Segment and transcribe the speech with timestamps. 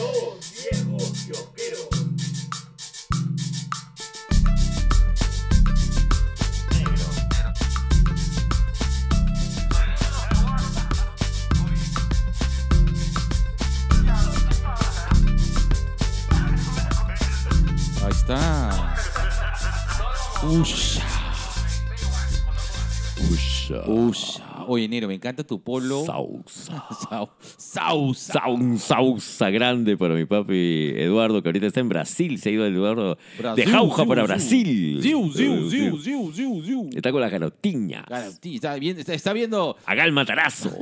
[0.00, 0.79] Dos viejos
[24.72, 26.04] Oye, Nero, me encanta tu polo.
[26.06, 26.84] Sausa.
[27.10, 28.32] Sau- Sausa.
[28.34, 32.38] Sa- un sausa grande para mi papi Eduardo, que ahorita está en Brasil.
[32.38, 34.26] Se ha ido Eduardo Brasil, de Jauja ziu, para ziu.
[34.28, 35.00] Brasil.
[35.02, 36.90] Ziu, ziu, ziu, ziu, ziu, ziu.
[36.94, 38.04] Está con la garotiña.
[38.06, 39.76] Claro, sí, está, bien, está, está viendo.
[39.86, 40.70] Haga el matarazo.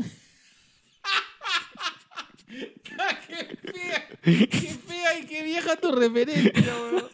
[2.46, 4.08] ¡Qué fea!
[4.22, 4.46] ¡Qué
[4.86, 6.52] fea y qué vieja tu referencia,
[6.92, 7.04] weón!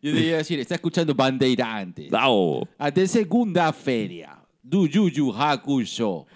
[0.00, 2.08] Yo te iba a decir, está escuchando Bandeirantes.
[2.10, 2.66] Dao.
[2.78, 4.37] Ante segunda feria.
[4.70, 6.26] Du Yuyu Hakusho.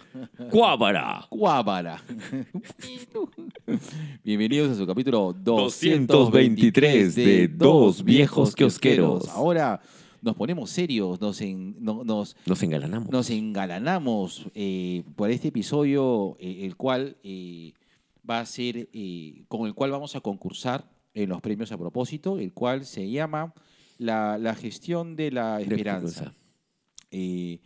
[0.51, 1.27] Cuábara.
[1.29, 2.03] Cuábara.
[4.25, 9.29] Bienvenidos a su capítulo 223 de Dos Viejos Kiosqueros.
[9.29, 9.83] Ahora
[10.23, 13.11] nos ponemos serios, nos, en- no- nos, Nos engalanamos.
[13.11, 17.75] nos engalanamos eh, por este episodio, eh, el cual eh,
[18.29, 22.39] va a ser, eh, con el cual vamos a concursar en los premios a propósito,
[22.39, 23.53] el cual se llama
[23.99, 26.33] la, la gestión de la esperanza.
[27.11, 27.61] Eh,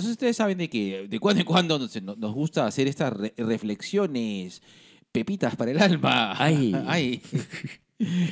[0.00, 3.34] entonces ustedes saben de que de cuando en cuando nos, nos gusta hacer estas re-
[3.36, 4.62] reflexiones,
[5.12, 6.34] pepitas para el alma.
[6.42, 6.74] Ay.
[6.86, 7.22] Ay.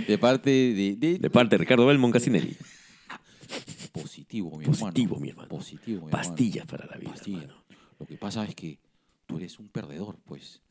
[0.07, 2.57] De parte de, de- De parte de Ricardo Belmont Casinelli.
[3.93, 5.21] positivo, mi Positivo, hermano.
[5.21, 5.49] mi hermano.
[5.49, 7.11] Positivo, mi Pastillas para la vida.
[7.11, 7.43] Pastillas.
[7.43, 7.65] hermano.
[7.99, 8.79] Lo que pasa es que
[9.27, 10.63] tú eres un perdedor, pues.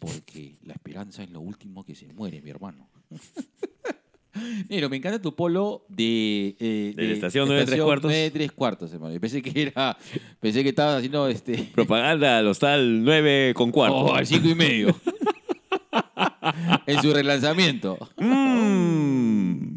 [0.00, 2.88] Porque la esperanza es lo último que se muere, mi hermano.
[4.68, 6.56] Pero me encanta tu polo de...
[6.58, 8.10] eh, De la estación nueve tres cuartos.
[8.10, 9.14] nueve tres cuartos, hermano.
[9.14, 9.96] Yo pensé que era...
[10.40, 11.56] Pensé que estabas haciendo este...
[11.74, 13.96] Propaganda al hostal 9 con cuarto.
[13.96, 14.94] Oh, al cinco y medio.
[16.86, 17.98] en su relanzamiento.
[18.16, 19.74] Mm.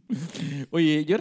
[0.71, 1.17] Oye, yo,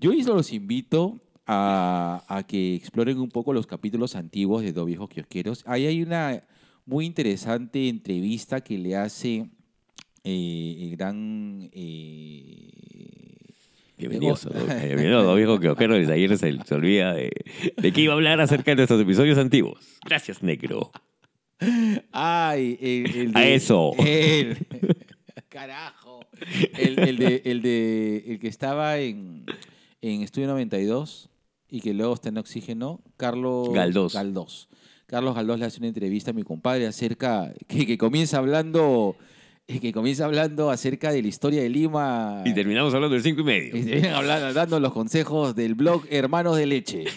[0.00, 5.08] yo los invito a, a que exploren un poco los capítulos antiguos de Dos Viejos
[5.08, 5.64] Kiosqueros.
[5.66, 6.44] Ahí hay una
[6.86, 9.50] muy interesante entrevista que le hace
[10.30, 11.70] eh, el gran...
[11.72, 12.68] eh,
[13.96, 17.30] Bienvenidos a dos viejos que desde ayer se, se olvida de,
[17.76, 19.98] de qué iba a hablar acerca de nuestros episodios antiguos.
[20.04, 20.92] Gracias, negro.
[22.12, 23.92] Ay, el, el A de- eso.
[23.98, 24.56] el-
[25.48, 26.20] carajo.
[26.78, 29.44] El, el de, el de el que estaba en,
[30.02, 31.30] en Estudio 92
[31.68, 34.12] y que luego está en Oxígeno, Carlos Galdós.
[34.14, 34.68] Galdós.
[35.06, 39.16] Carlos Galdós le hace una entrevista a mi compadre acerca que, que comienza hablando
[39.68, 43.44] que comienza hablando acerca de la historia de Lima Y terminamos hablando del 5 y
[43.44, 43.76] medio.
[43.76, 47.04] y se vienen hablando, dando los consejos del blog Hermanos de Leche.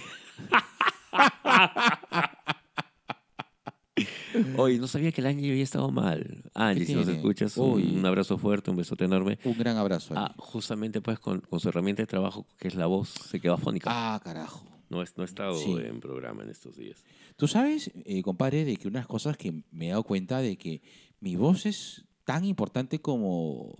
[4.57, 6.44] Oye, no sabía que el Angie había estado mal.
[6.53, 9.38] Angie, si nos escuchas, un, un abrazo fuerte, un besote enorme.
[9.44, 10.13] Un gran abrazo.
[10.17, 13.53] Ah, justamente pues con, con su herramienta de trabajo, que es la voz, se quedó
[13.56, 13.90] afónica.
[13.91, 14.66] ah carajo.
[14.90, 15.75] No, es- no ha estado Sí.
[15.85, 17.03] en programa en estos días.
[17.35, 20.81] Tú sabes, eh, compadre, de que unas cosas que me he dado cuenta de que
[21.19, 23.75] mi voz es tan importante como...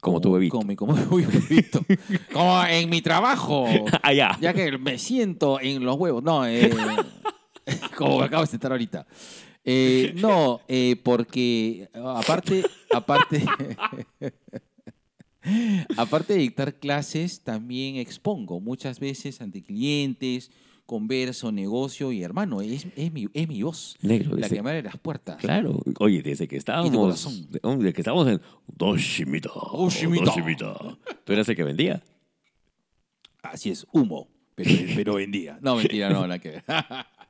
[0.00, 0.56] Como tu bebito.
[0.56, 1.84] Como, como bebito.
[2.32, 3.66] como en mi trabajo.
[4.02, 4.38] ah, ya.
[4.40, 6.22] Ya que me siento en los huevos.
[6.22, 6.70] No, eh,
[7.96, 9.04] como me acabo de sentar ahorita.
[9.64, 12.64] Eh, no, eh, porque aparte,
[12.94, 13.44] aparte,
[15.96, 20.52] aparte de dictar clases, también expongo muchas veces ante clientes,
[20.88, 24.82] converso, negocio y hermano, es, es, mi, es mi voz Negro, la que me abre
[24.82, 25.36] las puertas.
[25.36, 25.82] Claro.
[25.98, 27.50] Oye, desde que estábamos...
[27.62, 29.50] Desde que estábamos en Doshimita.
[29.52, 30.24] Doshimita.
[30.24, 30.98] Doshimita.
[31.24, 32.02] Tú eras el que vendía.
[33.42, 35.58] Así es, humo, pero, pero vendía.
[35.60, 36.62] No, mentira, no, nada que.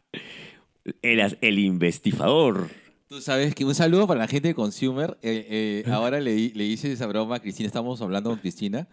[1.03, 2.71] Eras el investifador.
[3.09, 5.19] Tú sabes que un saludo para la gente de Consumer.
[5.23, 8.87] Eh, eh, ahora le, le hice esa broma a Cristina, estamos hablando con Cristina,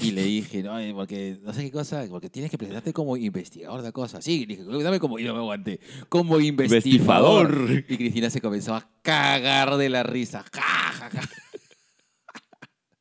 [0.00, 3.16] y le dije, no, eh, porque no sé qué cosa, porque tienes que presentarte como
[3.16, 4.24] investigador de cosas.
[4.24, 7.84] Sí, le dije, dame como, y no me aguanté, como investigador.
[7.88, 10.44] Y Cristina se comenzó a cagar de la risa.
[10.52, 11.20] Ja, ja, ja.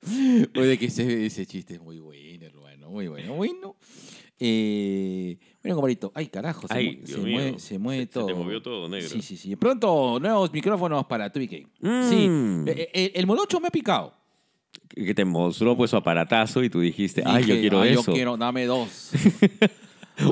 [0.59, 3.35] Oye, que ese, ese chiste es muy bueno, hermano, muy bueno.
[3.35, 3.75] Bueno,
[4.39, 8.25] eh, bueno, compadrito, ay, carajo, se, Ay, se mueve, se mueve Se- se todo.
[8.25, 9.07] te movió todo, negro.
[9.07, 9.55] Sí, sí, sí.
[9.55, 11.67] Pronto, nuevos micrófonos para 2BK.
[12.09, 12.67] Sí, Mm.
[12.67, 14.19] eh, eh, el molocho me ha picado.
[14.95, 18.03] Que te mostró pues su aparatazo y tú dijiste, ay, yo quiero "Ay, eso.
[18.07, 19.11] Yo quiero, dame dos.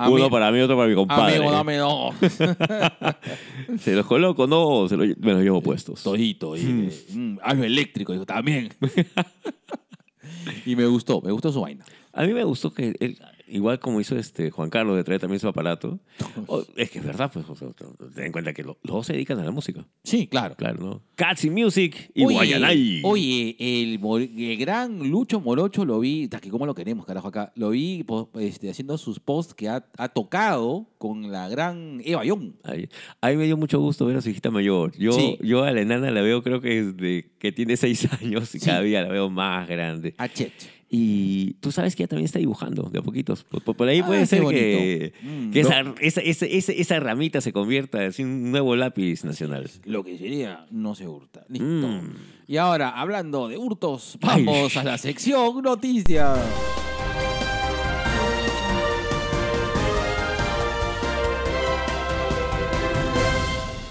[0.09, 1.37] Uno para mí, otro para mi compadre.
[1.37, 2.13] Amigo, dame dos.
[3.79, 4.45] ¿Se los coloco?
[4.45, 6.03] No, se los, me los llevo puestos.
[6.03, 6.55] Todito.
[6.55, 8.69] Y, eh, mm, algo eléctrico, dijo, también.
[10.65, 11.85] y me gustó, me gustó su vaina.
[12.13, 13.17] A mí me gustó que él,
[13.49, 15.99] igual como hizo este Juan Carlos de traer también su aparato.
[16.47, 17.69] O- es que es verdad, pues, o sea,
[18.15, 19.85] ten en cuenta que lo- los dos se dedican a la música.
[20.03, 20.55] Sí, claro.
[20.55, 21.01] Claro, ¿no?
[21.15, 23.01] Cats y Music y Oye, Guayanay.
[23.03, 23.99] Oye, el,
[24.37, 27.51] el gran Lucho Morocho lo vi, que cómo lo queremos, carajo, acá.
[27.55, 28.05] Lo vi
[28.39, 32.53] este, haciendo sus posts que ha, ha tocado con la gran Eva Young.
[32.63, 32.89] Ay,
[33.21, 34.95] a mí me dio mucho gusto ver a su hijita mayor.
[34.97, 35.37] Yo, Sí.
[35.41, 38.65] yo a la enana la veo creo que desde que tiene seis años y Sí.
[38.65, 40.13] cada día la veo más grande.
[40.17, 40.53] A Chet.
[40.91, 43.43] Y tú sabes que ella también está dibujando de a poquitos.
[43.43, 44.59] Por, ahí Ah, puede ser bonito.
[44.61, 49.69] que, Mm, que esa, esa, esa, esa- ramita se convierta en un nuevo lápiz nacional.
[49.85, 51.45] Lo que sería no se hurta.
[51.47, 51.65] Listo.
[51.65, 52.13] Mm.
[52.47, 54.43] Y ahora, hablando de hurtos, Ay.
[54.45, 56.39] vamos a la sección noticias.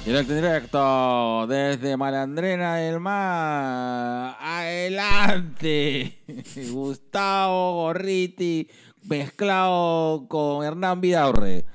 [0.09, 4.39] Directo, directo, desde Malandrena del Mar.
[4.41, 6.19] Adelante.
[6.73, 8.67] Gustavo Gorriti,
[9.05, 11.67] mezclado con Hernán Vidaurre.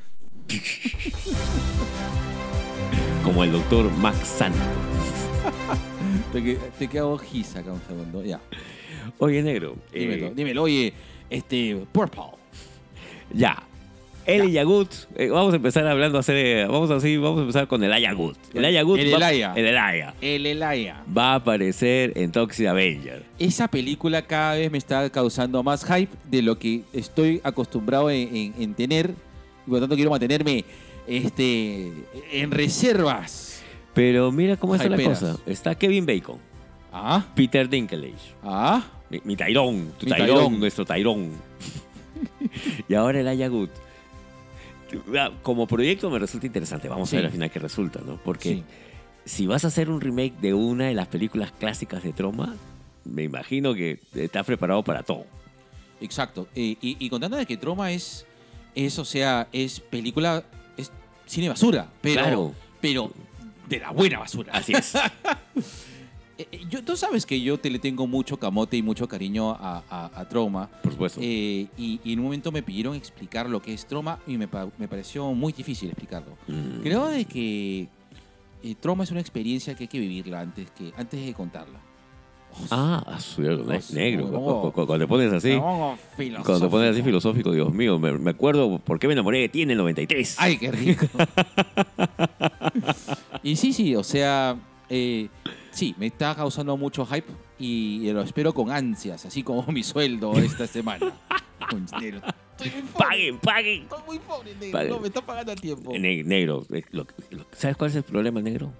[3.23, 4.57] Como el doctor Max Santo.
[6.33, 7.19] Te, que- te quedo
[7.55, 8.23] acá un segundo.
[8.23, 8.39] Ya.
[9.19, 9.75] Oye, negro.
[9.91, 10.63] eh, Dímelo, dímelo.
[10.63, 10.91] Oye,
[11.29, 12.23] este, Purple.
[13.31, 13.61] Ya.
[14.25, 17.83] El Yagut, eh, vamos a empezar hablando, hacer, eh, vamos así, vamos a empezar con
[17.83, 18.37] el Ayagut.
[18.53, 19.53] El Ayagut El va- Elaya.
[19.55, 20.13] el Elaya.
[20.21, 21.03] El Elaya.
[21.15, 23.23] Va a aparecer en Toxic Avenger.
[23.37, 28.33] Esa película cada vez me está causando más hype de lo que estoy acostumbrado en,
[28.35, 29.13] en- en tener.
[29.65, 30.63] Y por lo tanto quiero mantenerme
[31.05, 31.91] este,
[32.31, 33.61] en reservas.
[33.93, 35.19] Pero mira cómo está la Hyperas.
[35.19, 35.37] cosa.
[35.45, 36.37] Está Kevin Bacon,
[36.91, 38.83] Ah, Peter Dinklage, ah.
[39.09, 41.31] mi, mi Tyrón, tu Mi nuestro Tyrón.
[42.87, 43.69] y ahora el Ayagut.
[45.17, 46.87] Ah, Como proyecto me resulta interesante.
[46.89, 47.15] Vamos Sí.
[47.15, 48.17] a ver al final qué resulta, ¿no?
[48.23, 48.63] Porque Sí.
[49.25, 52.55] si vas a hacer un remake de una de las películas clásicas de Troma,
[53.05, 55.25] me imagino que estás preparado para todo.
[56.01, 56.47] Exacto.
[56.55, 58.25] Y, y contando de que Troma es,
[58.75, 60.43] es, o sea, es película,
[60.77, 60.91] es
[61.25, 61.87] cine basura.
[62.01, 62.53] Pero, Claro.
[62.81, 63.11] pero
[63.69, 64.51] de la buena basura.
[64.53, 64.93] Así es.
[66.37, 69.51] Eh, eh, yo, tú sabes que yo te le tengo mucho camote y mucho cariño
[69.51, 70.69] a, a, a Troma.
[70.81, 71.19] Por supuesto.
[71.21, 74.47] Eh, y, y en un momento me pidieron explicar lo que es Troma y me,
[74.47, 76.37] pa- me pareció muy difícil explicarlo.
[76.47, 76.81] Mm.
[76.81, 77.87] Creo de que
[78.63, 81.79] eh, Troma es una experiencia que hay que vivirla antes, que, antes de contarla.
[82.69, 83.41] Ah, Oh, sí,
[83.95, 84.71] negro.
[84.73, 85.97] Cuando te pones así, pongo
[86.43, 87.51] cuando te pones así filosófico.
[87.51, 90.35] Dios mío, me, me acuerdo por qué me enamoré de ti en el 93.
[90.39, 91.07] Ay, qué rico.
[93.43, 94.55] y sí, sí, o sea,
[95.73, 97.27] sí, me está causando mucho hype
[97.59, 101.11] y lo espero con ansias, así como mi sueldo esta semana.
[101.69, 102.19] Con dinero.
[102.57, 103.81] Estoy muy pobre, Paguen, paguen.
[103.83, 104.71] Estoy muy pobre, negro.
[104.73, 104.89] Paguen.
[104.91, 105.93] No, me está pagando a tiempo.
[105.97, 108.73] Ne- negro, eh, lo- lo- ¿sabes cuál es el problema, negro?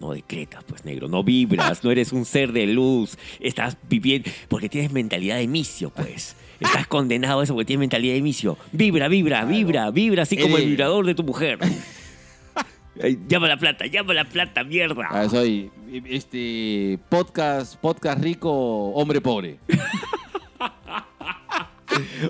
[0.00, 1.08] No decretas, pues, negro.
[1.08, 3.18] No vibras, no eres un ser de luz.
[3.38, 6.34] Estás viviendo porque tienes mentalidad de misio, pues.
[6.58, 8.56] Estás condenado a eso porque tienes mentalidad de misio.
[8.72, 11.58] Vibra, vibra, vibra, vibra, así como el Eres- vibrador de tu mujer.
[13.28, 15.08] Llama la plata, llama la plata, mierda.
[15.10, 15.70] Ah, soy
[16.06, 18.50] este podcast, podcast rico,
[18.92, 19.58] hombre pobre.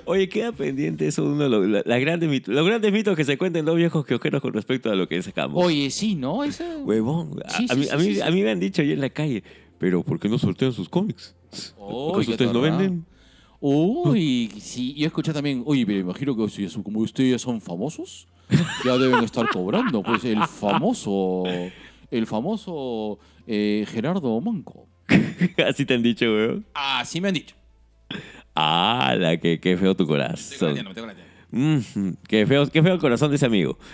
[0.05, 3.15] Oye, queda pendiente eso de uno de los, la- las grandes mitos, los grandes mitos
[3.15, 5.63] que se cuentan dos viejos quiojeros con respecto a lo que sacamos.
[5.63, 6.43] Oye, sí, ¿no?
[6.43, 6.63] Eso...
[6.79, 7.91] Huevón, a, Sí, a sí, mí, sí,
[8.21, 9.41] a, mí, a me han dicho ayer en la calle,
[9.77, 11.33] pero ¿por qué no sortean sus cómics?
[11.77, 13.05] ¿Acaso ustedes no venden?
[13.61, 18.27] Uy, sí, yo escuché también, oye, pero imagino que si como ustedes ya son famosos,
[18.85, 21.43] ya deben estar cobrando, pues el famoso,
[22.11, 24.87] el famoso eh, Gerardo Manco.
[25.67, 26.65] Así te han dicho, weón.
[26.73, 27.55] Ah, sí me han dicho.
[28.55, 30.57] Ah, la que qué feo tu corazón.
[30.59, 31.33] colateando, estoy colateando.
[31.51, 33.77] Mm, qué feo, qué feo el corazón de ese amigo.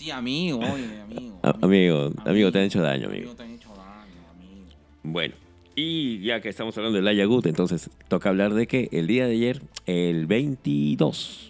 [0.00, 1.40] Sí, amigo, oye, amigo.
[1.42, 3.34] A- amigo, amigo, te han hecho daño, amigo.
[3.34, 4.64] te han hecho daño, amigo.
[5.02, 5.34] Bueno,
[5.74, 9.32] y ya que estamos hablando del Ayagut, entonces toca hablar de que el día de
[9.34, 11.49] ayer, el 22,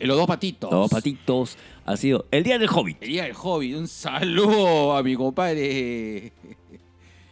[0.00, 0.70] Los dos patitos.
[0.70, 2.98] dos patitos, ha sido el día del Hobbit.
[3.02, 3.76] El día del Hobbit.
[3.76, 6.32] Un saludo a mi compadre.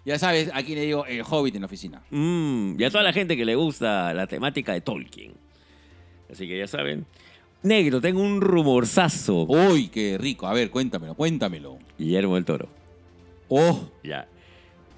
[0.04, 2.02] Ya sabes, aquí le digo el Hobbit en la oficina.
[2.10, 5.32] Mm, y a toda la gente que le gusta la temática de Tolkien.
[6.28, 7.06] Así que ya saben.
[7.62, 9.44] Negro, tengo un rumorzazo.
[9.44, 10.48] Uy, qué rico.
[10.48, 11.78] A ver, cuéntamelo, cuéntamelo.
[11.96, 12.68] Guillermo del Toro.
[13.48, 14.26] Oh, Ya.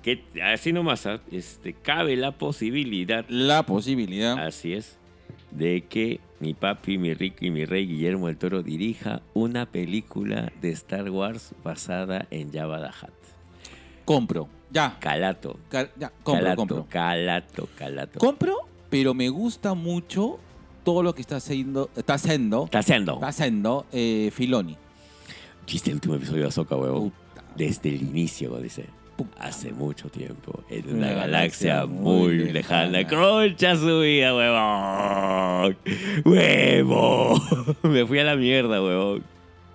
[0.02, 1.21] Que así nomás, ¿ah?
[1.30, 4.38] este, cabe la posibilidad, la posibilidad.
[4.38, 4.99] así es,
[5.54, 10.52] de que mi papi, mi rico y mi rey Guillermo del Toro dirija una película
[10.61, 13.14] de Star Wars basada en Jabba the Hutt.
[14.04, 14.49] Compro.
[14.70, 14.99] Ya.
[15.00, 15.58] Calato.
[15.68, 16.87] Ca- ya, compro, calato, compro.
[16.90, 18.18] calato, calato.
[18.18, 18.56] Compro,
[18.90, 20.38] pero me gusta mucho
[20.82, 23.14] todo lo que está haciendo, está haciendo, Está haciendo.
[23.14, 24.76] está haciendo eh, Filoni.
[25.66, 26.76] Chiste el último episodio de Azoka.
[26.76, 27.14] Puta.
[27.56, 28.87] Desde el inicio, dice.
[29.38, 32.87] Hace mucho tiempo, en Una una galaxia galaxia muy lejana.
[32.87, 33.09] lejana.
[33.23, 35.76] Concha su vida, huevón.
[36.25, 37.40] Huevo.
[37.83, 39.23] Me fui a la mierda, huevón.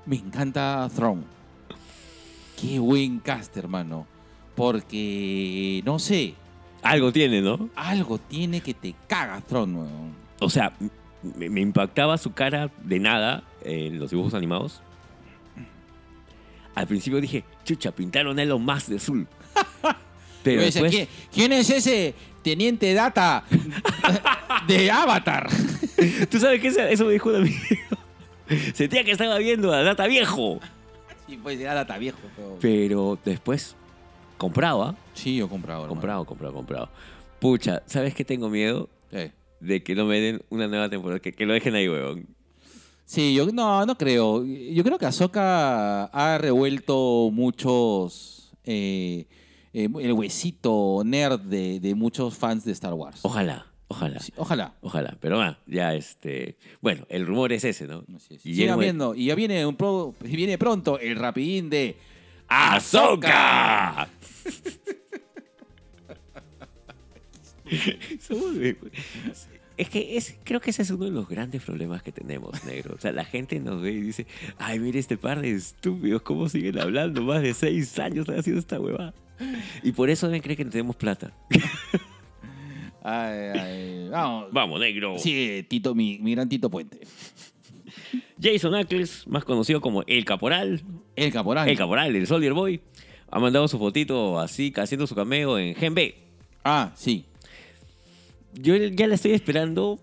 [0.06, 1.24] Me encanta Throne.
[2.60, 4.06] Qué buen cast, hermano.
[4.56, 6.34] Porque, no sé,
[6.82, 7.70] Algo tiene, ¿no?
[7.76, 10.14] algo tiene que te caga Throne, weón.
[10.42, 10.74] O sea,
[11.38, 14.82] me, me impactaba su cara de nada en los dibujos animados.
[16.76, 19.28] Al principio dije, chucha, pintaron a Elon Musk de azul.
[20.44, 23.44] Pero después, ¿quién, es ese teniente data
[24.68, 25.48] de Avatar?
[26.32, 26.70] ¿tú sabes qué?
[26.92, 27.58] Eso me dijo un amigo.
[28.74, 30.60] Sentía que estaba viendo a Data Viejo.
[31.28, 32.18] Sí, pues era data viejo.
[32.36, 32.58] Pero...
[32.60, 33.76] Pero después
[34.40, 35.88] compraba, Sí, yo hermano.
[35.88, 36.90] comprado, comprado, comprado.
[37.40, 38.90] Pucha, ¿sabes qué tengo miedo?
[39.12, 39.32] Eh.
[39.60, 42.26] De que no me den una nueva temporada, que, que lo dejen ahí, huevón.
[43.10, 44.46] Sí, yo no, no creo.
[44.46, 48.52] Yo creo que Ahsoka ha revuelto muchos.
[48.66, 49.26] eh,
[49.74, 53.22] eh, el huesito nerd de, de muchos fans de Star Wars.
[53.24, 54.20] Ojalá, ojalá.
[54.20, 54.76] Sí, ojalá.
[54.82, 56.60] Ojalá, pero va, ya este.
[56.82, 58.04] Bueno, el rumor es ese, ¿no?
[58.16, 58.46] Así es.
[58.46, 59.16] Y Sigan el- viendo.
[59.16, 61.98] Y ya viene, un pro- viene pronto el rapidín de
[62.48, 64.08] ¡Azoka!
[69.80, 72.96] Es que es, creo que ese es uno de los grandes problemas que tenemos, negro.
[72.98, 76.50] O sea, la gente nos ve y dice, ay, mire este par de estúpidos, ¿cómo
[76.50, 77.22] siguen hablando?
[77.22, 79.14] Más de seis años han haciendo esta huevada.
[79.82, 81.34] Y por eso deben creer que no tenemos plata.
[83.02, 84.50] Ay, ay, vamos.
[84.52, 85.18] Vamos, negro.
[85.18, 87.00] Sí, Tito, mi, mi gran Tito Puente.
[88.40, 90.84] Jason Ackles, más conocido como El Caporal,
[91.16, 91.70] El caporal.
[91.70, 92.82] El Caporal, el Soldier Boy,
[93.32, 96.14] ha mandado su fotito así, haciendo su cameo en Gen B.
[96.66, 97.26] Ah, sí.
[98.54, 100.00] Yo ya la estoy esperando,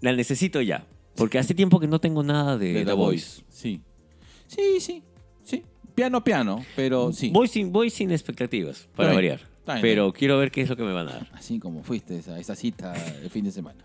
[0.00, 0.86] la necesito ya.
[1.16, 3.42] Porque hace tiempo que no tengo nada de, The The Voice.
[3.42, 3.44] Voice.
[3.48, 3.80] Sí.
[4.46, 5.02] Sí, sí.
[5.42, 5.62] Sí.
[5.94, 6.64] Piano, piano.
[6.76, 7.30] Pero sí.
[7.30, 9.40] Voy, sin, voy sin expectativas, para Está bien, variar.
[9.58, 11.28] está bien, Pero quiero ver qué es lo que me van a dar.
[11.32, 13.84] Así como fuiste a esa cita el fin de semana.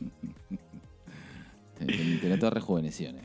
[1.78, 3.24] te, te, te noto rejuvenecido, eh.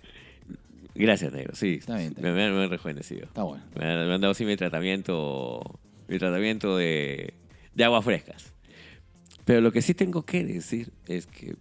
[0.98, 1.54] Gracias, negro.
[1.56, 3.26] Sí, Está bien, está me, me han- me han rejuvenecido.
[3.26, 3.64] Está bueno.
[3.78, 7.34] Me han, me han dado sí mi tratamiento, mi tratamiento de,
[7.74, 8.54] de aguas frescas.
[9.46, 11.56] Pero lo que sí tengo que decir es que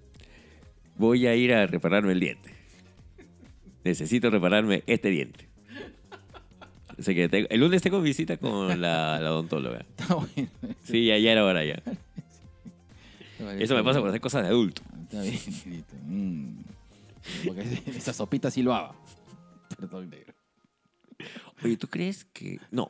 [0.96, 2.50] voy a ir a repararme el diente.
[3.84, 5.48] Necesito repararme este diente.
[6.98, 9.80] Así que tengo- el lunes tengo visita con la, la odontóloga.
[9.98, 10.48] Está bueno.
[10.84, 11.82] Sí, ya, ya era hora ya.
[13.58, 14.82] Eso me pasa por hacer cosas de adulto.
[15.02, 15.84] Está bien.
[16.06, 16.64] Mm.
[17.46, 18.94] Porque esa sopita silbaba.
[19.76, 20.32] Perdón, negro.
[21.62, 22.58] Oye, ¿tú crees que...?
[22.70, 22.86] No,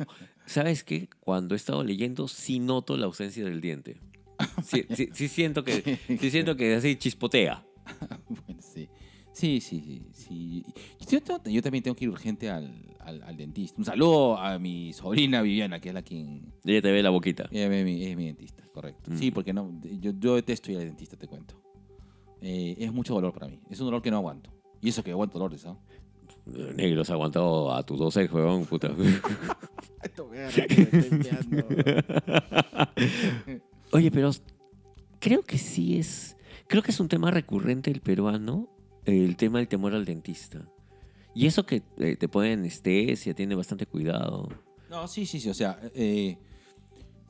[0.47, 1.09] ¿sabes qué?
[1.21, 3.97] Cuando he estado leyendo, sí noto la ausencia del diente.
[4.65, 7.65] Sí, sí, sí siento que sí siento que así chispotea.
[8.47, 8.89] Bueno, sí.
[9.33, 10.03] Sí, sí, sí.
[10.13, 10.65] sí.
[11.11, 13.77] Yo, yo- yo también tengo que ir urgente al, al- al dentista.
[13.79, 16.53] Un saludo a mi sobrina Viviana, que es la quien...
[16.65, 17.49] Ella te ve la boquita.
[17.51, 19.11] Ella es mi, es mi dentista, correcto.
[19.11, 19.19] Mm.
[19.19, 21.61] Sí, porque no, yo, yo detesto ir al dentista, te cuento.
[22.41, 23.59] Eh, es mucho dolor para mí.
[23.71, 24.51] Es un dolor que no aguanto.
[24.81, 25.79] Y eso que aguanto dolores, ¿sabes?
[26.77, 28.95] Negros ha aguantado a tus dos ex, huevón, puta.
[33.95, 34.33] Oye, pero
[35.21, 36.37] creo que sí es.
[36.67, 38.69] Creo que es un tema recurrente del peruano,
[39.05, 40.67] el tema del temor al dentista.
[41.33, 44.49] Y eso que eh, te ponen anestesia, tiene bastante cuidado.
[44.91, 45.49] No, sí, sí, sí.
[45.49, 46.37] O sea, eh,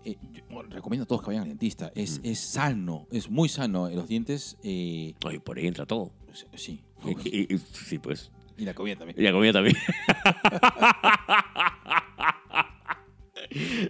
[0.06, 1.92] eh, yo recomiendo a todos que vayan al dentista.
[1.94, 3.90] Es, es sano, es muy sano.
[3.90, 6.12] Los dientes, eh, Oye, por ahí entra todo.
[6.54, 6.80] sí.
[7.04, 8.30] Y- sí, pues.
[8.56, 9.21] Y la comida también.
[9.21, 9.76] Y la comida también.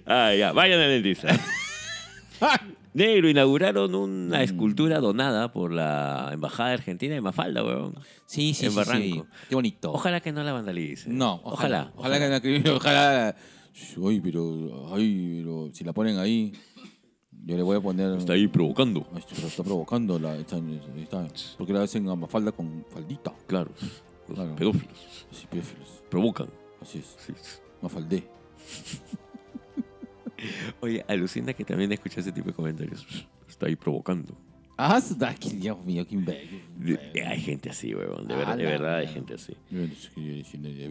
[0.06, 1.28] ah, ya, vayan al dentista.
[2.94, 7.94] Negro, inauguraron una escultura donada por la Embajada Argentina de Mafalda, weón.
[8.26, 9.24] Sí, sí, En sí, Barranco.
[9.24, 9.46] sí.
[9.48, 9.92] Qué bonito.
[9.92, 11.16] Ojalá que no la vandalicen.
[11.18, 11.90] No, ojalá.
[11.96, 12.16] ojalá.
[12.18, 13.36] Ojalá, que ojalá.
[14.06, 16.52] Ay, pero, ay, pero si la ponen ahí,
[17.44, 18.16] yo le voy a poner.
[18.16, 19.04] Está ahí provocando.
[19.12, 20.36] Ay, está provocando la.
[20.36, 20.58] Está,
[20.96, 21.26] está-
[21.58, 23.32] porque la hacen a falda con faldita.
[23.48, 23.72] Claro.
[24.28, 24.54] Los Claro.
[24.54, 26.02] pedófilos Así, pedófilos.
[26.08, 26.48] provocan.
[26.80, 27.16] Así es.
[27.18, 27.32] Sí.
[27.82, 28.24] Mafaldé.
[30.80, 33.06] Oye, alucina que también escuché ese tipo de comentarios.
[33.48, 34.34] Está ahí provocando.
[34.76, 35.00] Ah,
[35.60, 36.16] Dios mío, qué.
[36.76, 38.26] De- hay gente así, weón.
[38.26, 39.54] De, Ah, verdad, de verdad hay gente así.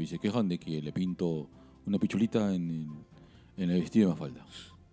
[0.06, 1.50] Se quejan de que le pinto
[1.86, 4.46] una pichulita en el, en el vestido de Mafalda.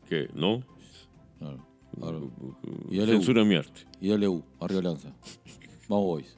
[0.09, 0.28] ¿Qué?
[0.35, 0.64] ¿No?
[1.38, 1.66] Claro.
[2.00, 2.30] claro.
[2.90, 3.16] Y dale U.
[3.16, 3.83] Censura mi arte.
[4.00, 5.12] Y dale U, arriba Lanza.
[5.88, 6.37] Vamos, boys.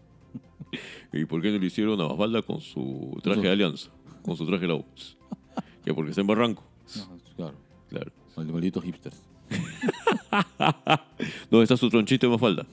[1.13, 3.91] ¿Y por qué no le hicieron a Mafalda con su traje de alianza?
[4.23, 4.85] Con su traje de la U.
[5.85, 6.63] Que porque está en Barranco.
[6.97, 7.57] No, claro.
[7.93, 8.11] Claro.
[8.37, 9.21] Mal- Malditos hipsters.
[11.51, 12.65] ¿Dónde está su tronchito de Mafalda?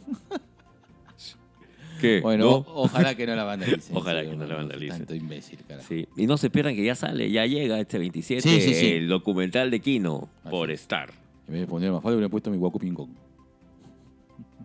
[1.99, 2.21] ¿Qué?
[2.21, 3.93] Bueno, ojalá que no la vandalicen.
[3.97, 4.99] Ojalá que no la vandalicen.
[4.99, 5.85] Tanto imbécil, carajo.
[5.89, 6.07] Sí.
[6.15, 8.91] Y no se pierdan que ya sale, ya llega este 27 Sí, sí, sí.
[8.93, 10.71] el documental de Kino Así por.
[10.71, 11.09] Star.
[11.47, 13.09] En vez de poner más fácil, hubiera puesto mi guaco pingón.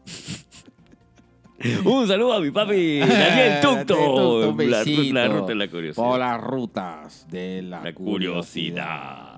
[1.85, 4.55] Un saludo a mi papi Daniel Tucto.
[4.57, 6.05] La, la ruta de la curiosidad.
[6.05, 9.34] Por las rutas de la, La curiosidad.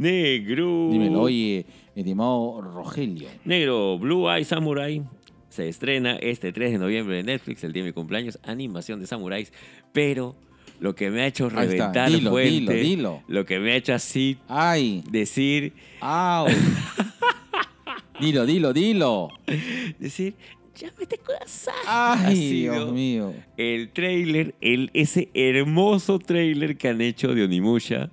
[0.00, 0.88] Negro.
[0.90, 3.28] Dímelo, oye, estimado Rogelio.
[3.44, 5.02] Negro, Blue Eye Samurai
[5.50, 9.06] se estrena este 3 de noviembre de Netflix, el día de mi cumpleaños, animación de
[9.06, 9.52] samuráis,
[9.92, 10.34] pero
[10.78, 13.22] lo que me ha hecho reventar dilo, fuente, dilo, dilo.
[13.28, 16.46] lo que me ha hecho así Ay, decir, au.
[18.20, 19.28] dilo, dilo, dilo.
[19.98, 20.34] decir,
[20.76, 21.74] ya me te kudasai.
[21.86, 23.34] Ay, Dios mío.
[23.58, 28.10] El trailer, el, ese hermoso trailer que han hecho de Onimusha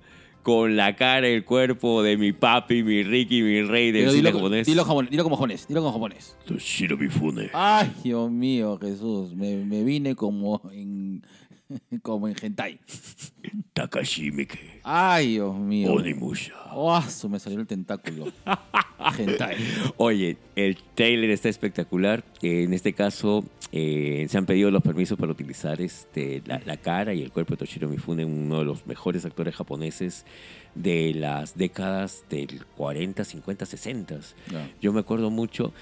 [0.47, 4.11] con la cara y el cuerpo de mi papi, mi Ricky, mi rey del Pero
[4.13, 4.65] cine dilo, japonés.
[4.65, 6.37] dilo, japonés, dilo como japonés, dilo como japonés.
[6.45, 7.49] Toshiro Mifune.
[7.51, 11.21] Ay, Dios mío, Jesús, me, me vine como en
[12.01, 12.79] como en hentai.
[13.73, 14.81] Takashi Miike.
[14.83, 15.93] Ay, Dios mío.
[15.93, 16.53] Onimusha.
[16.71, 18.31] Oh, me salió el tentáculo.
[19.17, 19.55] hentai.
[19.97, 22.23] Oye, el trailer está espectacular.
[22.41, 26.77] Eh, en este caso, eh, se han pedido los permisos para utilizar este, la, la
[26.77, 30.25] cara y el cuerpo de Toshiro Mifune, uno de los mejores actores japoneses
[30.75, 34.19] de las décadas del 40, 50, 60.
[34.51, 34.71] Ya.
[34.81, 35.73] Yo me acuerdo mucho.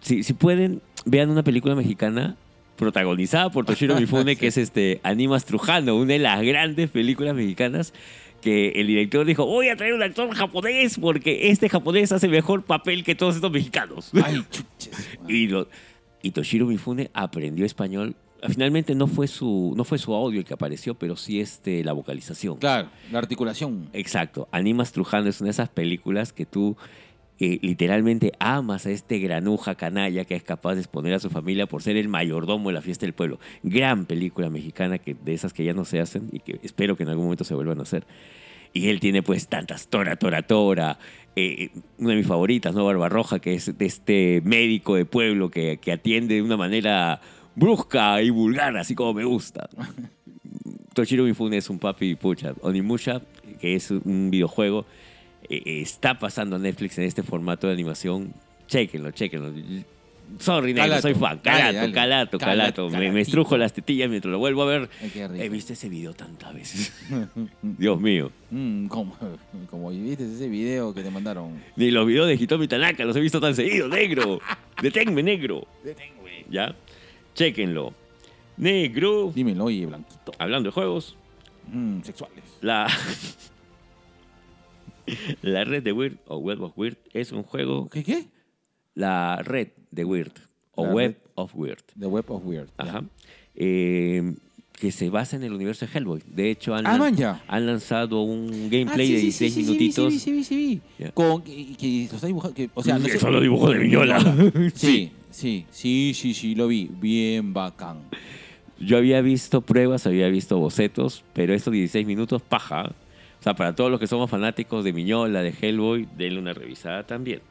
[0.00, 2.36] Si, si pueden, vean una película mexicana
[2.76, 7.92] protagonizada por Toshiro Mifune, que es este Animas Trujano, una de las grandes películas mexicanas
[8.40, 12.62] que el director dijo, voy a traer un actor japonés porque este japonés hace mejor
[12.64, 14.10] papel que todos estos mexicanos.
[14.22, 15.18] Ay, chuches.
[15.28, 15.68] y, lo-
[16.22, 18.14] y Toshiro Mifune aprendió español.
[18.48, 21.92] Finalmente no fue su, no fue su audio el que apareció, pero sí este, la
[21.94, 22.58] vocalización.
[22.58, 23.88] Claro, la articulación.
[23.94, 24.46] Exacto.
[24.52, 26.76] Animas Trujano es una de esas películas que tú
[27.38, 31.66] eh, literalmente amas a este granuja canalla que es capaz de exponer a su familia
[31.66, 33.38] por ser el mayordomo de la fiesta del pueblo.
[33.62, 37.02] Gran película mexicana que, de esas que ya no se hacen y que espero que
[37.02, 38.06] en algún momento se vuelvan a hacer.
[38.72, 40.98] Y él tiene pues tantas tora, tora, tora.
[41.34, 42.84] Eh, una de mis favoritas, ¿no?
[42.86, 47.20] Barbarroja, que es de este médico de pueblo que, que atiende de una manera
[47.54, 49.68] brusca y vulgar, así como me gusta.
[50.94, 52.54] Toshiro Mifune es un papi pucha.
[52.62, 53.20] Onimusha,
[53.60, 54.86] que es un videojuego,
[55.44, 58.32] eh, eh, está pasando Netflix en este formato de animación.
[58.68, 59.52] Chequenlo, chequenlo.
[60.40, 61.38] Sorry, negro, soy fan.
[61.38, 61.92] Calato, dale.
[61.92, 62.82] calato, calato.
[62.86, 64.90] Calato, Me, me estrujo las tetillas mientras lo vuelvo a ver.
[65.38, 66.92] He visto ese video tantas veces.
[67.62, 68.32] Dios mío.
[68.50, 69.16] Mm, como,
[69.70, 71.62] como viste ese video que te mandaron.
[71.76, 74.40] Ni los videos de Hitomi Tanaka los he visto tan seguido, negro.
[74.82, 75.64] Deténme, negro.
[75.84, 76.44] Deténme.
[76.50, 76.74] ¿Ya?
[77.36, 77.94] Chequenlo.
[78.56, 79.30] Negro.
[79.32, 80.32] Dímelo, oye, blanquito.
[80.38, 81.16] Hablando de juegos,
[81.70, 82.42] Mm, sexuales.
[82.62, 82.88] la.
[85.42, 87.88] la red de Weird o Web of Weird es un juego.
[87.88, 88.26] ¿Qué qué?
[88.94, 90.32] La red de Weird
[90.74, 91.82] o La Web of Weird.
[91.98, 92.68] The Web of Weird.
[92.76, 93.04] Ajá.
[93.54, 94.34] Eh,
[94.72, 96.22] que se basa en el universo de Hellboy.
[96.26, 97.42] De hecho, han, Ah, lan- man, ya.
[97.48, 100.12] han lanzado un gameplay Ah, sí, de sí, sí, 16 sí, sí, minutitos.
[100.12, 101.02] Sí, sí, sí, sí, sí.
[101.04, 101.12] Ya.
[101.12, 102.52] Con, que, que dibujando.
[102.54, 104.18] que- o sea, no Que sé- son los dibujos de Viñola.
[104.74, 106.90] Sí, sí, sí, sí, sí, lo vi.
[107.00, 108.00] Bien bacán.
[108.78, 112.92] Yo había visto pruebas, había visto bocetos, pero estos 16 minutos, paja.
[113.46, 117.42] Sea, para todos los que somos fanáticos de Miñola, de Hellboy, denle una revisada también.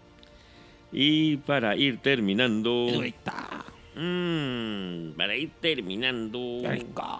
[0.91, 2.87] Y para ir terminando.
[2.99, 3.63] Rica,
[3.95, 6.59] mm, para ir terminando.
[6.65, 7.19] rica.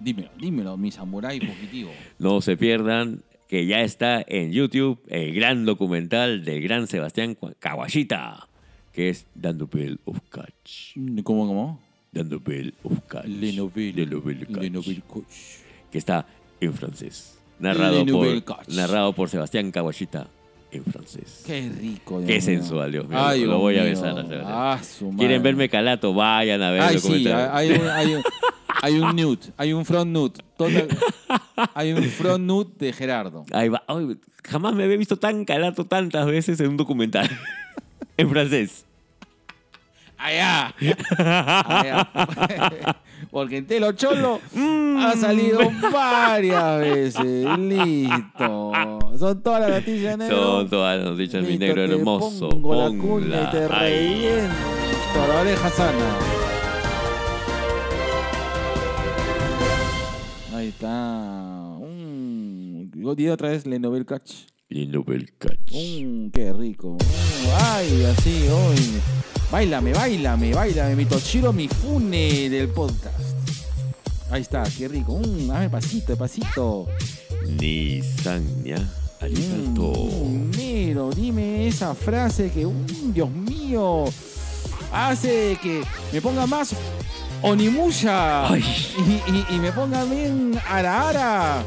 [0.00, 1.92] Dímelo, dímelo, mi samurái fugitivo.
[2.18, 8.48] No se pierdan que ya está en YouTube el gran documental del gran Sebastián Kawashita,
[8.92, 10.96] que es The Novel of Catch.
[11.22, 11.80] ¿Cómo, cómo?
[12.12, 13.26] The Novel of Catch.
[13.26, 13.94] Le Novel.
[14.48, 14.62] Catch.
[14.62, 15.65] Le Novel Coach.
[15.90, 16.26] Que está
[16.60, 17.38] en francés.
[17.58, 20.28] Narrado, por, narrado por Sebastián Kawashita
[20.70, 21.42] en francés.
[21.46, 22.20] Qué rico.
[22.20, 22.42] Dios Qué mío.
[22.42, 23.18] sensual, Dios mío.
[23.20, 24.74] Ay, Lo voy a besar a.
[24.74, 26.12] Ah, su ¿Quieren verme calato?
[26.12, 28.22] Vayan a ver el Ay, sí, hay un, hay un,
[28.82, 30.34] hay un nude, hay un front nude.
[30.56, 30.88] Total-
[31.74, 33.44] hay un front nude de Gerardo.
[33.52, 33.82] Ahí va.
[33.86, 37.28] Ay, jamás me había visto tan calato tantas veces en un documental.
[38.16, 38.84] en francés.
[40.18, 40.74] Allá.
[41.18, 42.08] Allá.
[43.30, 44.40] Porque en Telo Cholo
[44.98, 45.60] ha salido
[45.92, 47.58] varias veces.
[47.58, 48.72] Listo.
[49.18, 50.36] Son todas las noticias negro.
[50.36, 52.48] Son todas las noticias, mi negro te hermoso.
[52.48, 56.16] Pongo la cuña y te reviento la oreja sana.
[60.54, 61.76] Ahí está.
[61.80, 63.02] Mm.
[63.02, 64.55] Yo di otra vez Le Novel Catch.
[64.68, 65.72] Y Nobel Catch.
[65.72, 66.94] Mm, qué rico.
[66.98, 69.00] Mm, ay, así, hoy.
[69.50, 70.96] Bailame, bailame, bailame.
[70.96, 73.36] Mi Toshiro Mifune del podcast.
[74.30, 75.18] Ahí está, qué rico.
[75.24, 76.88] Mm, dame pasito, pasito.
[77.48, 78.78] Nisania
[79.20, 79.92] Alberto.
[80.24, 82.66] Mm, negro, dime esa frase que,
[83.14, 84.04] Dios mío.
[84.92, 86.74] hace que me ponga más
[87.42, 88.64] Onimusha Ay.
[88.98, 91.64] y, y- y me ponga bien Ara Ara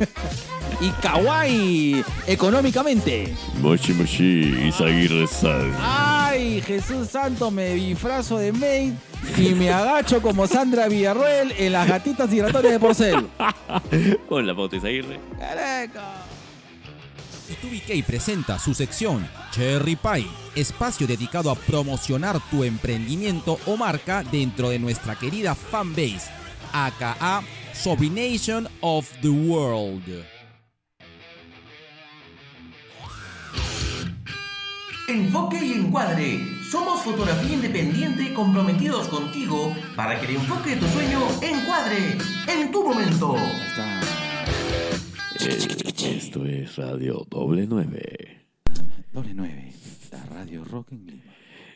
[0.80, 3.34] y Kawaii económicamente.
[3.60, 5.72] Mochi Mochi, Isaguirre San.
[5.80, 8.92] Ay, Jesús Santo, me disfrazo de maid
[9.36, 13.28] y me agacho como Sandra Villarroel en las gatitas giratorias de porcel.
[14.28, 15.20] Con la pauta Isaguirre.
[15.38, 16.26] Caraca.
[17.60, 24.70] TubiK presenta su sección Cherry Pie, espacio dedicado a promocionar tu emprendimiento o marca dentro
[24.70, 26.30] de nuestra querida fanbase,
[26.72, 27.42] aka
[27.74, 30.39] Sobination of the World.
[35.10, 36.38] Enfoque y encuadre.
[36.70, 42.84] Somos fotografía independiente comprometidos contigo para que el enfoque de tu sueño encuadre en tu
[42.84, 43.34] momento.
[45.40, 48.46] Eh, Esto es Radio Doble 9.
[49.12, 49.72] Doble 9,
[50.12, 51.22] la radio rock en Lima.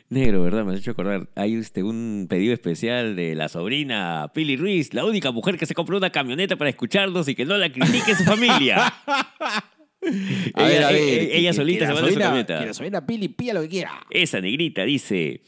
[0.07, 0.63] Negro, ¿verdad?
[0.63, 1.27] Me has hecho acordar.
[1.35, 5.73] Hay este, un pedido especial de la sobrina Pili Ruiz, la única mujer que se
[5.73, 8.93] compró una camioneta para escucharnos y que no la critique su familia.
[10.53, 11.01] A ver, Ella- a ver.
[11.01, 12.59] que- ella que- solita que se la manda su camioneta.
[12.59, 13.91] Que la sobrina Pili pilla lo que quiera.
[14.09, 15.41] Esa negrita dice: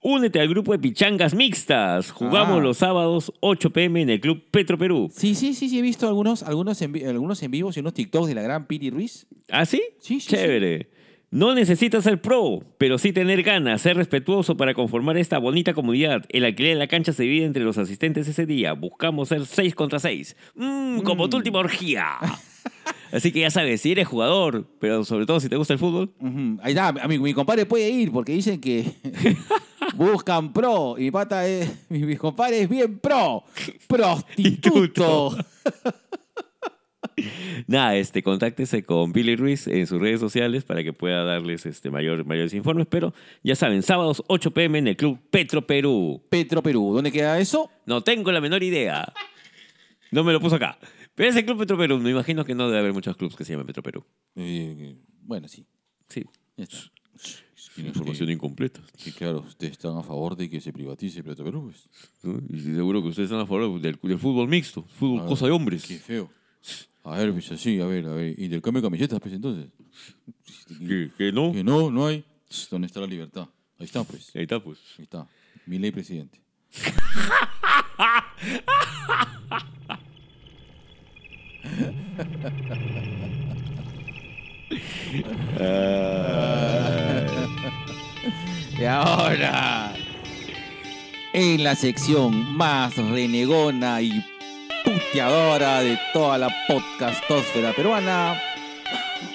[0.00, 2.10] Únete al grupo de pichangas mixtas.
[2.10, 2.62] Jugamos Ah.
[2.62, 5.08] los sábados 8 pm en el Club Petro Perú.
[5.14, 8.26] Sí, sí, sí, sí, he visto algunos, algunos, en, algunos en vivos y unos TikToks
[8.28, 9.26] de la gran Pili Ruiz.
[9.48, 9.80] ¿Ah, sí?
[10.00, 10.88] Sí, sí, Chévere.
[11.30, 16.26] No necesitas ser pro, pero sí tener ganas, ser respetuoso para conformar esta bonita comunidad.
[16.28, 18.74] El alquiler de la cancha se divide entre los asistentes ese día.
[18.74, 20.36] Buscamos ser 6 contra 6.
[21.04, 22.06] como tu última orgía.
[23.12, 26.12] Así que ya sabes, si eres jugador, pero sobre todo si te gusta el fútbol,
[26.18, 26.58] Ujú.
[26.62, 28.84] Ahí está, mi, mi compadre puede ir porque dicen que
[29.94, 30.94] buscan pro.
[30.98, 33.44] Y mi pata es, mi, mi compadre es bien pro.
[33.86, 35.36] Prostituto.
[37.66, 41.90] Nada, este, contáctese con Billy Ruiz en sus redes sociales para que pueda darles este,
[41.90, 42.86] mayor, mayores informes.
[42.88, 46.22] Pero ya saben, sábados 8 pm en el Club Petro Perú.
[46.30, 46.92] Petro Perú.
[46.94, 47.70] ¿Dónde queda eso?
[47.86, 49.12] No tengo la menor idea.
[50.10, 50.78] No me lo puso acá.
[51.14, 51.98] Pero es el Club Petro Perú.
[51.98, 54.04] Me imagino que no debe haber muchos clubes que se llamen Petro Perú.
[54.36, 55.66] Eh, bueno, sí.
[56.08, 56.24] Sí.
[56.56, 56.78] Ya está.
[57.76, 58.80] Información incompleta.
[58.96, 61.70] Sí, claro, ustedes están a favor de que se privatice Petro Perú.
[61.70, 61.88] Pues.
[62.22, 62.40] ¿no?
[62.48, 64.82] Y seguro que ustedes están a favor del, del fútbol mixto.
[64.82, 65.86] Fútbol A cosa ver, de hombres.
[65.86, 66.30] Qué feo.
[67.04, 68.38] A ver, pues así, a ver, a ver.
[68.38, 69.70] Intercambio de camisetas, pues entonces.
[70.78, 71.52] Que, que no.
[71.52, 72.24] Que no, no hay.
[72.70, 73.48] ¿Dónde está la libertad?
[73.78, 74.34] Ahí está, pues.
[74.36, 74.78] Ahí está, pues.
[74.98, 75.26] Ahí está.
[75.66, 76.40] Mi ley presidente.
[88.78, 89.92] y ahora,
[91.32, 94.24] en la sección más renegona y
[94.84, 98.40] puteadora de toda la podcastósfera peruana,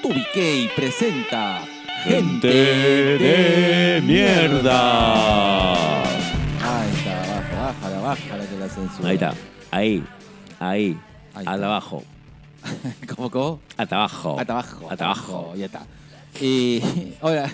[0.02, 1.62] TubiK presenta
[2.04, 6.04] Gente de mierda.
[6.04, 9.10] Ahí está, baja, bájala, bájala de la censura.
[9.10, 9.34] Ahí está.
[9.72, 10.04] Ahí.
[10.60, 10.98] Ahí.
[11.34, 12.04] Ahí Al abajo.
[13.16, 13.60] ¿Cómo, cómo?
[13.78, 14.40] Hasta abajo.
[14.40, 14.88] Hasta abajo.
[14.92, 15.54] Hasta abajo.
[15.56, 15.86] Ya está.
[16.42, 16.82] Eh,
[17.22, 17.52] ahora,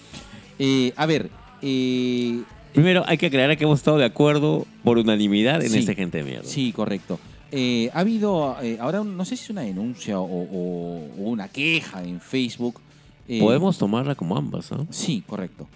[0.58, 1.30] eh, a ver.
[1.62, 2.42] eh,
[2.74, 5.78] Primero hay que aclarar que hemos estado de acuerdo por unanimidad en Sí.
[5.78, 6.48] este gente de mierda.
[6.48, 7.18] sí, correcto.
[7.50, 11.48] Eh, ha habido, eh, ahora no sé si es una denuncia o, o- o una
[11.48, 12.78] queja en Facebook.
[13.26, 14.84] eh, Podemos tomarla como ambas, ¿ah?
[14.90, 15.66] Sí, correcto.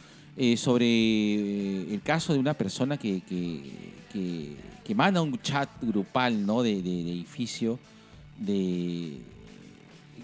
[0.57, 3.61] Sobre el caso de una persona que, que,
[4.13, 6.63] que- que manda un chat grupal ¿no?
[6.63, 7.79] de, de- de edificio,
[8.45, 9.19] de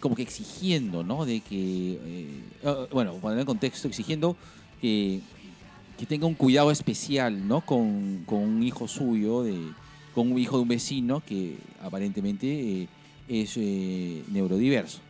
[0.01, 1.25] como que exigiendo, ¿no?
[1.25, 4.37] De que, eh, ah, bueno, poner en contexto, exigiendo
[4.81, 5.21] que,
[5.99, 7.63] que tenga un cuidado especial, ¿no?
[7.63, 9.57] Con, con un hijo suyo, de,
[10.15, 12.47] con un hijo de un vecino que aparentemente
[12.83, 12.89] eh,
[13.29, 15.01] es eh, neurodiverso.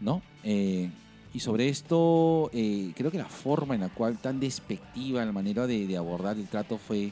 [0.00, 0.20] ¿no?
[0.42, 0.88] Eh,
[1.32, 5.66] y sobre esto, eh, creo que la forma en la cual tan despectiva la manera
[5.66, 7.10] de, de abordar el trato fue,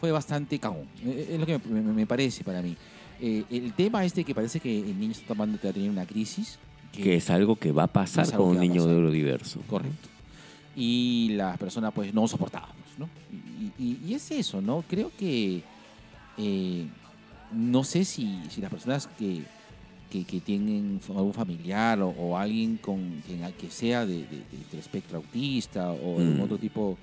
[0.00, 0.86] fue bastante cagón.
[1.06, 2.76] Es lo que me, me- me parece para mí.
[3.20, 6.04] Eh, el tema este que parece que el niño está tomando va a tener una
[6.06, 6.58] crisis.
[6.92, 8.88] Que es algo que va a pasar con un va niño pasar.
[8.90, 9.60] neurodiverso.
[9.68, 10.08] Correcto.
[10.76, 13.08] Y las personas pues no soportábamos, ¿no?
[13.78, 14.82] Y, y- y es eso, ¿no?
[14.88, 15.62] Creo que
[16.36, 16.86] eh,
[17.52, 19.42] no sé si, si las personas que,
[20.10, 24.64] que, que tienen algún familiar o, o alguien con que, que sea de, de- de-
[24.70, 26.42] del espectro autista o de algún Mm.
[26.42, 26.98] otro tipo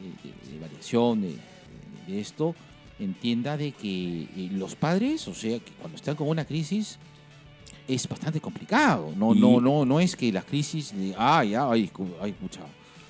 [0.00, 2.54] de, de- de variación de, de- de esto,
[3.00, 6.98] entienda de que eh, los padres, o sea, que cuando están con una crisis
[7.88, 9.12] es bastante complicado.
[9.16, 12.60] No, Y- no, no, no es que las crisis de, ah, ya, hay, hay mucha.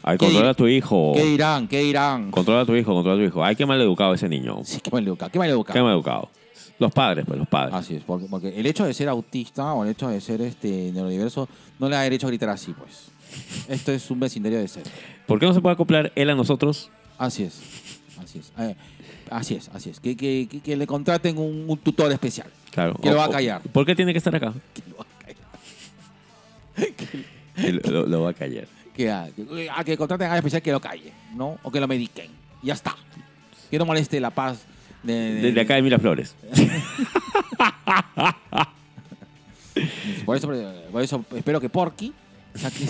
[0.02, 1.12] Ay, ¿Qué controla a tu hijo.
[1.14, 1.68] ¿Qué dirán?
[1.68, 2.30] ¿Qué dirán?
[2.30, 3.44] Controla a tu hijo, controla a tu hijo.
[3.44, 4.60] Ay, qué mal educado ese niño.
[4.64, 5.74] Sí, qué mal educado, qué mal educado.
[5.74, 6.30] Qué mal educado.
[6.78, 7.74] Los padres, pues, los padres.
[7.74, 10.90] Así es, porque, porque el hecho de ser autista o el hecho de ser este
[10.94, 11.46] neurodiverso
[11.78, 13.08] no le da derecho a gritar así, pues.
[13.68, 14.88] Esto es un vecindario de cero.
[15.26, 16.90] ¿Por qué no se puede acoplar él a nosotros?
[17.18, 17.60] Así es.
[18.18, 18.52] Así es.
[18.58, 18.74] Eh,
[19.30, 20.00] así es, así es.
[20.00, 22.48] Que, que- que- que le contraten un, un tutor especial.
[22.70, 22.94] Claro.
[22.94, 23.60] Que lo va a O- o- callar.
[23.62, 24.52] ¿Por qué tiene que estar acá?
[27.56, 28.66] Que lo, lo- lo va a callar.
[29.00, 31.58] Que, a, que, a que contraten a alguien especial que lo calle, ¿no?
[31.62, 32.30] O que lo mediquen.
[32.62, 32.94] Ya está.
[33.70, 34.58] Que no moleste la paz
[35.02, 36.34] de, de- Desde acá de Miraflores.
[40.26, 40.48] Por eso,
[40.92, 42.12] por eso espero que Porky
[42.54, 42.84] saque.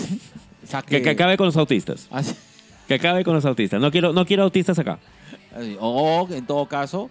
[0.67, 2.07] saque Que, que acabe con los autistas.
[2.11, 2.35] así-
[2.87, 3.79] Que acabe con los autistas.
[3.79, 4.99] No quiero, no quiero autistas acá.
[5.79, 7.09] O, en todo caso,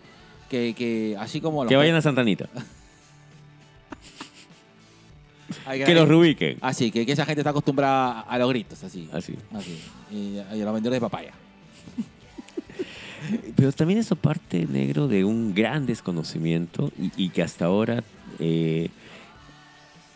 [0.48, 2.48] que, que así como Que vayan a Santanita.
[5.66, 6.59] Hay Que los reubiquen.
[6.61, 9.09] Así, que, que esa gente está acostumbrada a los gritos, así.
[9.12, 9.35] Así.
[9.53, 9.79] Así.
[10.11, 11.33] Y, y a los vendedores de papaya.
[13.57, 18.03] Pero también eso parte, negro, de un gran desconocimiento y, y que hasta ahora...
[18.38, 18.88] eh,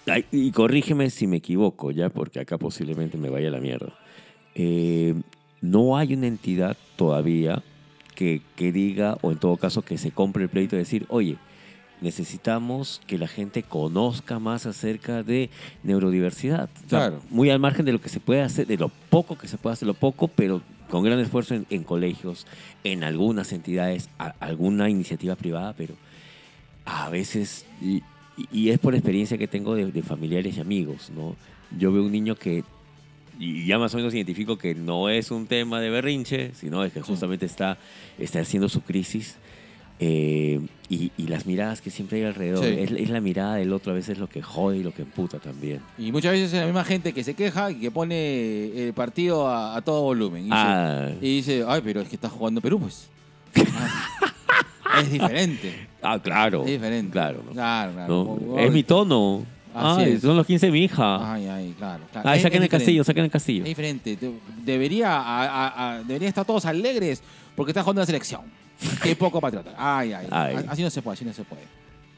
[0.06, 3.92] ay, y corrígeme si me equivoco, ya, porque acá posiblemente me vaya a la mierda.
[4.54, 5.14] Eh,
[5.60, 7.62] no hay una entidad todavía
[8.14, 11.37] que, que diga, o en todo caso que se compre el pleito de decir, oye,
[12.00, 15.50] necesitamos que la gente conozca más acerca de
[15.83, 16.68] neurodiversidad.
[16.87, 17.20] O sea, Claro.
[17.31, 19.74] Muy al margen de lo que se puede hacer, de lo poco que se puede
[19.74, 22.46] hacer, lo poco, pero con gran esfuerzo en, en colegios,
[22.85, 25.94] en algunas entidades, a- alguna iniciativa privada, pero
[26.85, 28.03] a veces, y,
[28.53, 31.37] y es por experiencia que tengo de, de familiares y amigos, ¿no?
[31.79, 32.62] Yo veo un niño que,
[33.38, 36.92] y ya más o menos identifico que no es un tema de berrinche, sino es
[36.92, 37.78] que justamente está,
[38.18, 39.36] está haciendo su crisis.
[40.00, 42.74] eh, y, y las miradas que siempre hay alrededor, Sí.
[42.78, 45.38] es, es la mirada del otro a veces lo que jode y lo que emputa
[45.38, 45.80] también.
[45.98, 49.48] Y muchas veces es la misma gente que se queja y que pone el partido
[49.48, 50.42] a, a todo volumen.
[50.42, 53.08] Y, dice, Ah, y dice, ay, pero es que está jugando Perú, pues.
[54.84, 55.72] Ah, es diferente.
[56.02, 56.60] ah, claro.
[56.64, 57.12] Es diferente.
[57.12, 57.42] Claro.
[57.46, 57.52] ¿no?
[57.52, 58.08] Claro, claro.
[58.14, 59.44] No, O- es mi tono.
[59.74, 60.22] Así Ay, es.
[60.22, 61.32] son los 15 de mi hija.
[61.34, 62.04] Ay, ay, claro.
[62.12, 62.28] claro.
[62.28, 63.62] Ay, Es- saquen es el castillo, saquen el castillo.
[63.64, 64.16] Es diferente.
[64.16, 64.32] De-
[64.64, 67.22] Debería, a- a- a- deberían estar todos alegres
[67.56, 68.42] porque está jugando la selección.
[69.02, 69.72] Qué poco patriota.
[69.76, 70.26] Ay, ay.
[70.30, 70.64] Ay.
[70.68, 71.62] Así no se puede, así no se puede.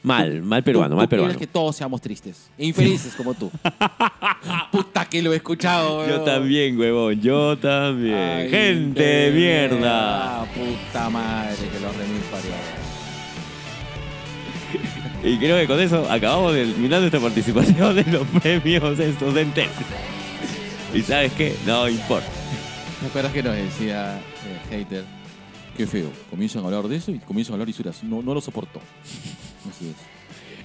[0.02, 1.36] Mal, mal peruano, Tú- mal tú peruano.
[1.38, 3.50] que todos seamos tristes e infelices como tú.
[4.70, 6.06] Puta que lo he escuchado.
[6.06, 6.24] Yo weón.
[6.24, 8.14] también, huevón, yo también.
[8.14, 10.42] Ay, Gente de mierda.
[10.42, 11.92] Ah, puta madre que los
[12.30, 12.75] parió.
[15.26, 19.68] Y creo que con eso acabamos de eliminar nuestra participación en los premios estudiantes.
[20.94, 21.54] ¿Y sabes qué?
[21.66, 22.28] No importa.
[23.00, 25.04] ¿Te acuerdas que nos decía eh, Hater?
[25.76, 26.10] Qué feo.
[26.30, 28.02] Comienzan a hablar de eso y comienzan a hablar lisuras.
[28.04, 28.80] No, no lo soportó.
[29.68, 29.96] Así es.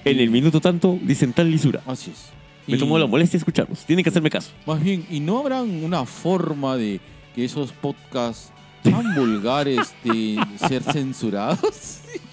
[0.04, 1.82] En el minuto tanto dicen tal lisura.
[1.86, 2.28] Así es.
[2.68, 3.84] Me Y- tomó la molestia escucharlos.
[3.84, 4.52] Tienen que hacerme caso.
[4.64, 7.00] Más bien, ¿y no habrá una forma de
[7.34, 11.98] que esos podcasts tan vulgares de ser censurados?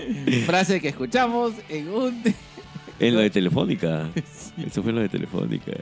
[0.46, 2.22] Frase que escuchamos en un...
[2.98, 4.10] En lo de Telefónica.
[4.66, 5.72] Eso fue en lo de Telefónica.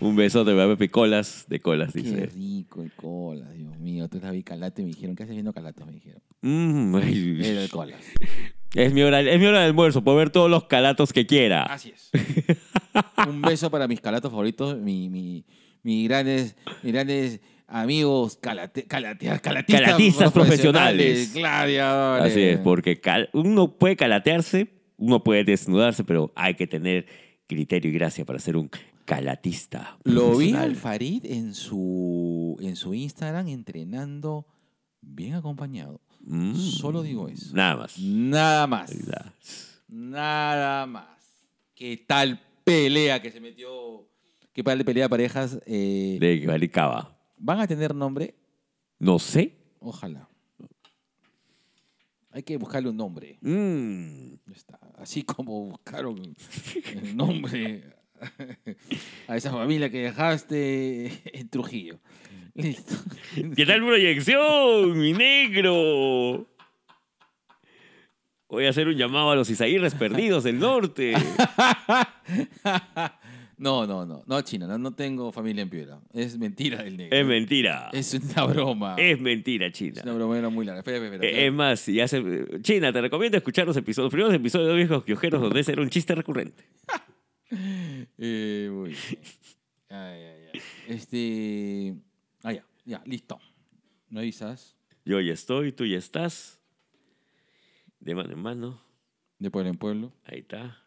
[0.00, 2.26] Un besote para Pepe Colas de Colas, Qué dice.
[2.26, 4.04] rico el cola, Dios mío.
[4.04, 5.86] Entonces la vi calate y me dijeron, ¿qué haces viendo calatos?
[5.86, 6.20] Me dijeron.
[6.40, 8.00] Mm, ay, Era el colas.
[8.74, 10.02] es, mi hora, es mi hora de almuerzo.
[10.02, 11.62] Puedo ver todos los calatos que quiera.
[11.62, 12.10] Así es.
[13.28, 15.44] Un beso para mis calatos favoritos, mi, mi,
[15.84, 17.40] mis grandes, mis grandes
[17.72, 21.32] amigos calate, calate- calatistas, Calatistas profesionales.
[21.34, 22.32] gladiadores.
[22.32, 27.06] Así es, porque cal- uno puede calatearse, uno puede desnudarse, pero hay que tener
[27.46, 28.70] criterio y gracia para ser un
[29.04, 29.98] calatista.
[30.04, 34.46] Lo vi al Farid en su, en su Instagram entrenando
[35.00, 36.00] bien acompañado.
[36.20, 37.54] Mm, Solo digo eso.
[37.54, 37.98] Nada más.
[37.98, 38.92] Nada más.
[39.88, 41.06] Nada más.
[41.74, 44.06] ¿Qué tal pelea que se metió?
[44.52, 45.58] ¿Qué tal pelea de parejas?
[45.66, 47.11] Eh, De Valicaba.
[47.44, 48.36] ¿Van a tener nombre?
[49.00, 49.58] No sé.
[49.80, 50.28] Ojalá.
[52.30, 53.36] Hay que buscarle un nombre.
[53.40, 54.78] Mm, está.
[54.96, 56.22] Así como buscaron
[56.94, 57.82] el nombre
[59.26, 61.98] a esa familia que dejaste en Trujillo.
[62.54, 62.94] Listo.
[63.34, 66.46] ¿Qué tal proyección, mi negro?
[68.48, 71.14] Voy a hacer un llamado a los Isaíres perdidos del norte.
[73.62, 74.24] No, no, no.
[74.26, 74.66] No, China.
[74.66, 76.00] No, no tengo familia en Piura.
[76.12, 77.16] Es mentira del negro.
[77.16, 77.90] Es mentira.
[77.92, 78.96] Es una broma.
[78.98, 80.00] Es mentira, China.
[80.00, 80.80] Es una broma muy larga.
[80.80, 81.32] Espera, espera, espera.
[81.38, 82.20] Eh, Es más, si hace...
[82.62, 85.82] China, te recomiendo escuchar los episodios, los primeros episodios de Viejos Quiojeros, donde ese era
[85.82, 86.64] un chiste recurrente.
[88.18, 89.18] Eh, muy bien.
[89.90, 90.60] Ay, ay, ay.
[90.88, 91.94] Este.
[92.42, 93.38] Ah, ya, ya, listo.
[94.08, 94.74] ¿Me avisas?
[95.04, 96.58] Yo ya estoy, tú ya estás.
[98.00, 98.80] De mano en mano.
[99.38, 100.12] De pueblo en pueblo.
[100.24, 100.81] Ahí está.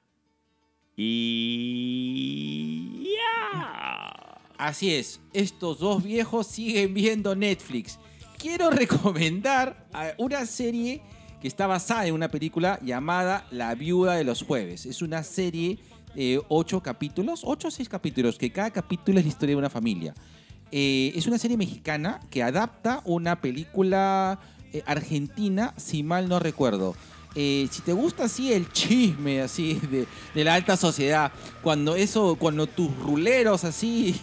[0.98, 2.86] Y...
[3.04, 4.40] ¡Ya!
[4.58, 8.00] Así es, estos dos viejos siguen viendo Netflix.
[8.38, 11.02] Quiero recomendar una serie
[11.42, 14.86] que está basada en una película llamada La Viuda de los Jueves.
[14.86, 15.80] Es una serie
[16.16, 19.70] eh, ocho capítulos, ocho o seis capítulos, que cada capítulo es la historia de una
[19.70, 20.14] familia.
[20.72, 24.40] Eh, es una serie mexicana que adapta una película
[24.72, 26.96] eh, argentina, si mal no recuerdo.
[27.36, 32.38] Eh, si te gusta así el chisme así de, de la alta sociedad, cuando eso,
[32.40, 34.16] cuando tus ruleros así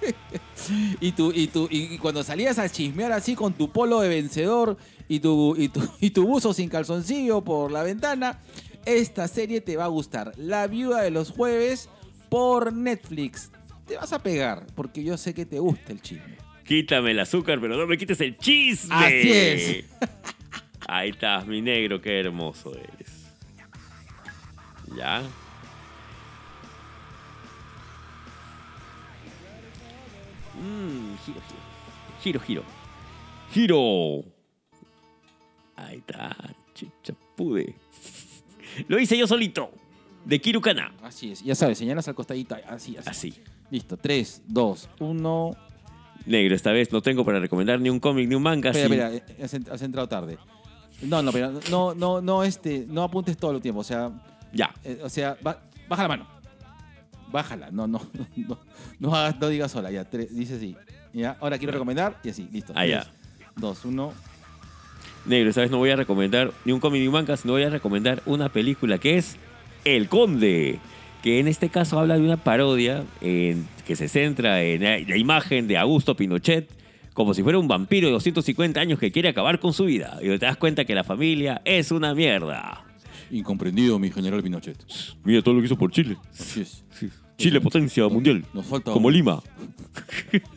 [1.00, 4.76] y, tu, y, tu, y cuando salías a chismear así con tu polo de vencedor
[5.08, 8.40] y tu, y, tu, y tu buzo sin calzoncillo por la ventana,
[8.84, 10.32] esta serie te va a gustar.
[10.36, 11.88] La viuda de los jueves
[12.28, 13.50] por Netflix.
[13.86, 16.38] Te vas a pegar porque yo sé que te gusta el chisme.
[16.64, 18.94] Quítame el azúcar, pero no me quites el chisme.
[18.94, 19.84] Así es.
[20.86, 23.26] Ahí estás, mi negro, qué hermoso eres.
[24.96, 25.22] ¿Ya?
[30.60, 31.60] Mmm, giro, giro.
[32.22, 32.62] Giro, giro.
[33.52, 34.24] Giro.
[35.76, 36.36] Ahí está,
[36.74, 37.74] chichapude.
[38.88, 39.70] Lo hice yo solito.
[40.24, 40.92] De Kirukana.
[41.02, 41.42] Así es.
[41.42, 42.54] Ya sabes, señalas al costadito.
[42.68, 43.08] Así, así.
[43.08, 43.34] Así.
[43.70, 43.96] Listo.
[43.96, 45.56] 3, 2, 1.
[46.26, 48.70] Negro, esta vez no tengo para recomendar ni un cómic ni un manga.
[48.70, 49.16] Espera, así.
[49.16, 50.38] espera, has entrado tarde.
[51.02, 53.80] No, no, pero no, no, no, este, no apuntes todo el tiempo.
[53.80, 54.10] O sea,
[54.52, 54.72] Ya.
[54.84, 56.26] eh, o sea, ba- baja la mano.
[57.30, 57.70] Bájala.
[57.70, 58.00] No, no,
[58.36, 58.58] no,
[58.98, 59.90] no, hagas, no digas sola.
[59.90, 60.76] Ya, tres, dice así.
[61.12, 62.72] Ya, ahora quiero recomendar y así, listo.
[62.76, 63.06] Ah, ya.
[63.56, 64.12] 2, 1.
[65.26, 67.70] Negro, vez no voy a recomendar ni un cómic ni un manga, sino voy a
[67.70, 69.36] recomendar una película que es
[69.84, 70.78] El Conde,
[71.22, 75.16] que en este caso habla de una parodia en- que se centra en la la
[75.16, 76.68] imagen de Augusto Pinochet
[77.14, 80.18] como si fuera un vampiro de 250 años que quiere acabar con su vida.
[80.22, 82.84] Y te das cuenta que la familia es una mierda.
[83.30, 84.76] Incomprendido, mi general Pinochet.
[85.24, 86.16] Mira todo lo que hizo por Chile.
[86.32, 86.84] Así es.
[87.38, 88.44] Chile, potencia mundial.
[88.52, 89.42] Nos falta, Como Lima.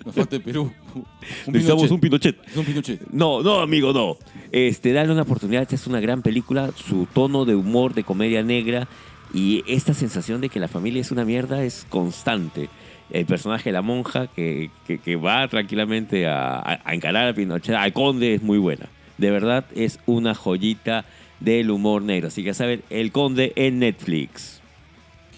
[0.06, 0.72] nos falta Perú.
[0.94, 1.06] Un
[1.54, 2.38] Necesitamos un Pinochet.
[2.56, 3.02] Un Pinochet.
[3.12, 4.18] No, no, amigo, no.
[4.52, 5.64] Este, dale una oportunidad.
[5.64, 6.72] Esta es una gran película.
[6.76, 8.88] Su tono de humor, de comedia negra
[9.34, 12.70] y esta sensación de que la familia es una mierda es constante.
[13.12, 17.34] El personaje de la monja que, que- que va tranquilamente a, a- a encarar a
[17.34, 18.88] Pinochet, al conde, es muy buena.
[19.18, 21.06] De verdad, es una joyita
[21.40, 22.28] del humor negro.
[22.30, 24.62] Así que ya saben, El Conde en Netflix.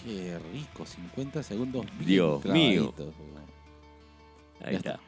[0.05, 2.93] Qué rico, 50 segundos Dios mío.
[4.63, 4.89] Ahí Ya está.
[4.91, 4.99] está.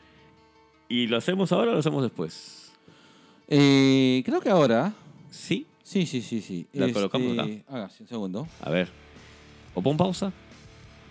[0.89, 2.71] ¿Y lo hacemos ahora o lo hacemos después?
[3.47, 4.93] Eh, creo que ahora.
[5.31, 5.65] Sí.
[5.83, 6.67] Sí, sí, sí, sí.
[6.73, 7.47] La colocamos acá.
[7.67, 8.47] Ah, sí, un segundo.
[8.61, 8.89] A ver.
[9.73, 10.31] O pon pausa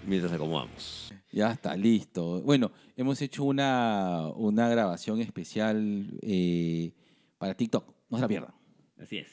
[0.06, 1.07] mientras acomodamos.
[1.30, 2.42] Ya está, listo.
[2.42, 6.92] Bueno, hemos hecho una, una grabación especial eh,
[7.36, 7.84] para TikTok.
[8.08, 8.54] No se la pierdan.
[8.98, 9.28] Así es.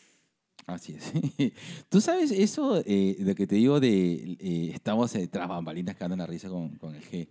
[0.67, 1.13] Así es.
[1.89, 4.35] Tú sabes eso eh, de que te digo de.
[4.39, 7.27] eh, estamos eh, tras bambalinas cagando la risa con, con el G.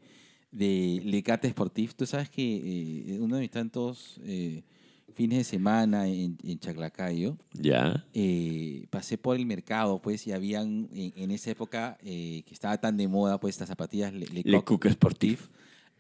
[0.50, 1.94] De Lecate Sportif.
[1.94, 4.62] Tú sabes que eh, uno de mis tantos eh,
[5.14, 7.36] fines de semana en, en Chaclacayo.
[7.52, 8.04] Ya.
[8.14, 12.78] eh, pasé por el mercado, pues, y habían en, en esa época eh, que estaba
[12.78, 15.48] tan de moda, pues, estas zapatillas Le, Le Lecoq Coq Sportif.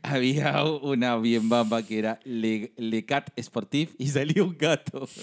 [0.02, 5.08] Había una bien bamba que era Le, Lecat Sportif y salió un gato.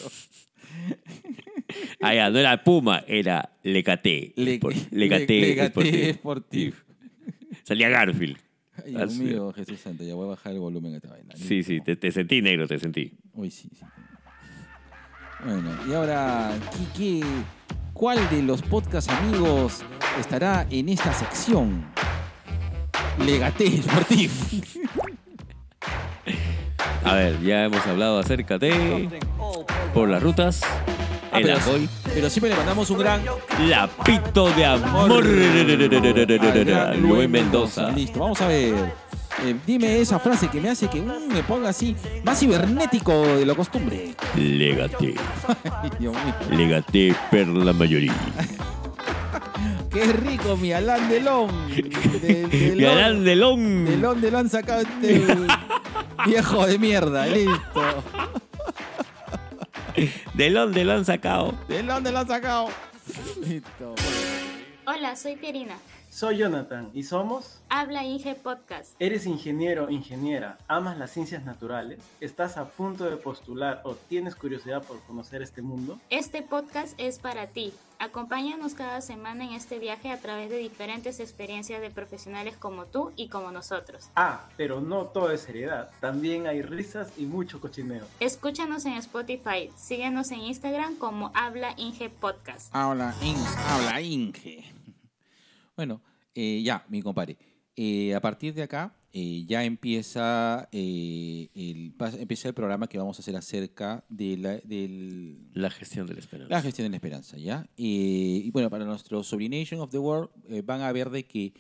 [2.02, 3.50] Ah, ya, no era Puma, era.
[3.64, 4.34] Le, Lecate.
[4.36, 4.60] Le-
[4.92, 6.16] Lecate Sportif.
[6.16, 6.84] Sportif.
[7.64, 8.38] Salía Garfield.
[8.86, 9.20] Ay, Dios Así.
[9.24, 11.36] mío, Jesús Santo, ya voy a bajar el volumen a esta vaina.
[11.36, 13.14] Sí, sí, te, te sentí negro, te sentí.
[13.34, 13.86] Uy, sí, sí.
[15.44, 17.26] Bueno, y ahora, ¿qué, qué,
[17.94, 19.82] cuál de los podcast amigos
[20.20, 21.86] estará en esta sección?
[23.26, 24.54] Legate Sportif.
[27.04, 29.10] A ver, ya hemos hablado acerca de.
[29.94, 30.62] Por las rutas.
[31.32, 31.90] Ah, el Agoy.
[32.14, 33.22] Pero siempre le mandamos un gran
[33.68, 35.26] Lapito de amor.
[36.98, 37.92] Luis Mendoza.
[37.92, 38.74] Listo, vamos a ver.
[39.44, 43.46] Eh, dime esa frase que me hace que mm, me ponga así más cibernético de
[43.46, 44.14] lo costumbre.
[44.36, 46.12] Mío.
[46.52, 48.14] Legate per la mayoría.
[49.90, 51.50] Qué rico mi Alán Delón.
[52.22, 53.86] De, de Y Alan Delón.
[53.86, 55.26] ¿De dónde lo han sacado este
[56.26, 57.26] viejo de mierda?
[57.26, 58.04] Listo.
[60.34, 61.54] Delón, Delón han sacado.
[61.68, 62.70] ¿De dónde lo han sacado?
[63.46, 63.96] Listo.
[64.86, 65.78] Hola, soy Pierina.
[66.14, 67.62] Soy Jonathan y somos...
[67.70, 68.96] Habla Inge Podcast.
[69.00, 70.58] ¿Eres ingeniero o ingeniera?
[70.68, 72.00] ¿Amas las ciencias naturales?
[72.20, 75.98] ¿Estás a punto de postular o tienes curiosidad por conocer este mundo?
[76.10, 77.72] Este podcast es para ti.
[77.98, 83.14] Acompáñanos cada semana en este viaje a través de diferentes experiencias de profesionales como tú
[83.16, 84.10] y como nosotros.
[84.18, 85.92] Ah, pero no todo es seriedad.
[86.02, 88.04] También hay risas y mucho cochineo.
[88.20, 89.72] Escúchanos en Spotify.
[89.78, 92.68] Síguenos en Instagram como Habla Inge Podcast.
[92.76, 93.38] Habla, In-
[93.70, 94.74] habla Inge.
[95.82, 96.00] Bueno,
[96.36, 97.40] eh, ya, mi compadre.
[97.76, 103.18] Eh, a partir de acá, eh, ya empieza, el, pas- empieza el programa que vamos
[103.18, 106.54] a hacer acerca de la, del, La gestión de la esperanza.
[106.54, 107.68] la gestión de la esperanza, ¿ya?
[107.76, 110.30] Y bueno, para nuestro Sobrination of the World
[110.66, 111.54] van a ver de que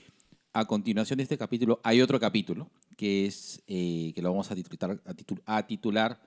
[0.53, 5.01] a continuación de este capítulo hay otro capítulo que es que lo vamos a titular
[5.03, 6.21] a, titu- a titular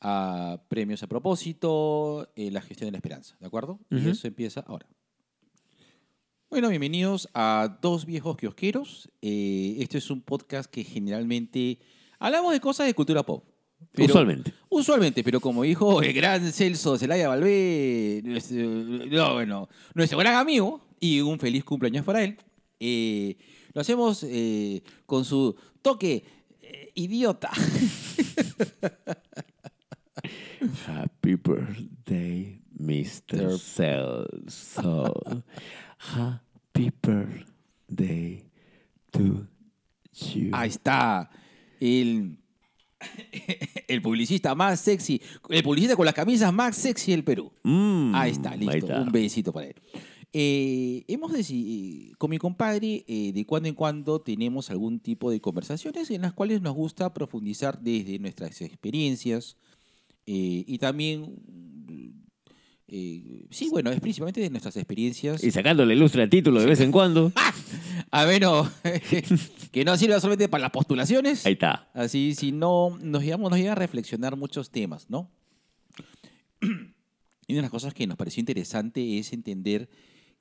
[0.00, 3.80] a premios a propósito, la gestión de la esperanza, ¿de acuerdo?
[3.90, 4.86] Y eso empieza ahora.
[6.52, 9.08] Bueno, bienvenidos a Dos Viejos Kiosqueros.
[9.22, 11.78] Eh, este es un podcast que generalmente
[12.18, 13.42] hablamos de cosas de cultura pop.
[13.92, 14.52] pero- Usualmente.
[14.68, 20.86] Usualmente, pero como dijo el gran Celso Zelaya Valvé, nuestro, no, bueno, nuestro gran amigo,
[21.00, 22.36] y un feliz cumpleaños para él,
[22.78, 23.34] eh,
[23.72, 26.22] lo hacemos eh, con su toque
[26.60, 27.50] eh, idiota.
[30.86, 33.58] Happy birthday, Mr.
[33.58, 35.14] Celso.
[36.14, 38.44] Happy birthday
[39.10, 39.46] to
[40.12, 40.50] you.
[40.52, 41.30] Ahí está.
[41.80, 42.36] El,
[43.88, 47.52] el publicista más sexy, el publicista con las camisas más sexy del Perú.
[47.62, 48.72] Mm, Ahí está, listo.
[48.72, 49.00] ahí está.
[49.00, 49.74] Un besito para él.
[50.34, 55.40] Eh, hemos decidido, con mi compadre, eh, de cuando en cuando tenemos algún tipo de
[55.40, 59.56] conversaciones en las cuales nos gusta profundizar desde nuestras experiencias
[60.24, 61.34] eh, y también,
[62.94, 65.42] eh, sí, bueno, es principalmente de nuestras experiencias.
[65.42, 67.32] Y sacándole lustre al título de vez en cuando.
[68.10, 68.70] A ver, no,
[69.72, 71.46] que no sirva solamente para las postulaciones.
[71.46, 71.90] Ahí está.
[71.94, 75.30] Así, si no, nos, digamos, nos a reflexionar muchos temas, ¿no?
[77.48, 79.88] Y una de las cosas que nos pareció interesante es entender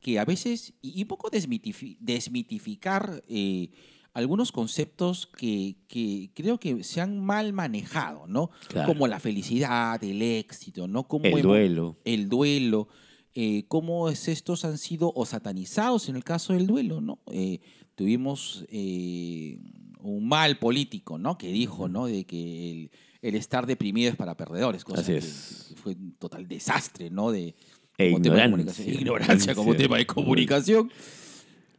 [0.02, 3.70] que a veces, y y un poco desmitifi- desmitificar eh,
[4.14, 8.50] algunos conceptos que, que creo que se han mal manejado, ¿no?
[8.68, 8.88] Claro.
[8.88, 11.08] Como la felicidad, el éxito, ¿no?
[11.08, 11.98] Cómo El duelo.
[12.04, 12.88] el duelo,
[13.34, 17.20] eh, cómo es- estos han sido o satanizados en el caso del duelo, ¿no?
[17.32, 17.60] Eh,
[17.96, 19.60] tuvimos eh,
[20.00, 21.38] un mal político, ¿no?
[21.38, 22.08] Que dijo, ¿no?
[22.08, 22.92] De que el,
[23.22, 25.66] el estar deprimido es para perdedores, cosa Así que, es.
[25.70, 27.32] que fue un total desastre, ¿no?
[27.32, 27.56] De,
[27.98, 28.50] E como tema de ignorancia.
[28.50, 28.90] comunicación.
[29.00, 30.92] Ignorancia como tema de comunicación.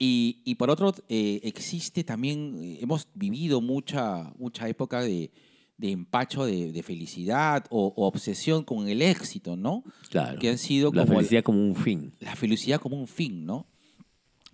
[0.05, 5.31] Y, y por otro, eh, existe también, eh, hemos vivido mucha, mucha época de,
[5.79, 9.85] de empacho de, de felicidad o, o obsesión con el éxito, ¿no?
[10.11, 10.41] Claro.
[10.41, 12.13] Que han sido La como felicidad como un fin.
[12.19, 13.69] la felicidad como un fin, ¿no?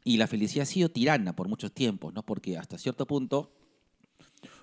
[0.04, 2.22] Y la felicidad ha sido tirana por muchos tiempos, ¿no?
[2.22, 3.50] Porque hasta cierto punto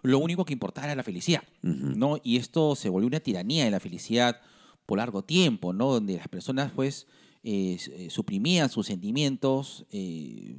[0.04, 1.42] lo único que importaba era la felicidad.
[1.64, 2.18] ¿no?
[2.24, 4.40] Y esto se volvió una tiranía de la felicidad
[4.86, 5.92] por largo tiempo, ¿no?
[5.92, 7.08] Donde las personas, pues,
[7.46, 10.56] eh, eh, suprimían sus sentimientos eh,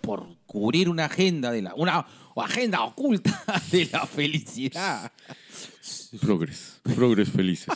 [0.00, 2.06] por cubrir una agenda de la una
[2.36, 5.12] agenda oculta de la felicidad.
[6.20, 6.80] Progres.
[6.94, 7.74] Progres felices.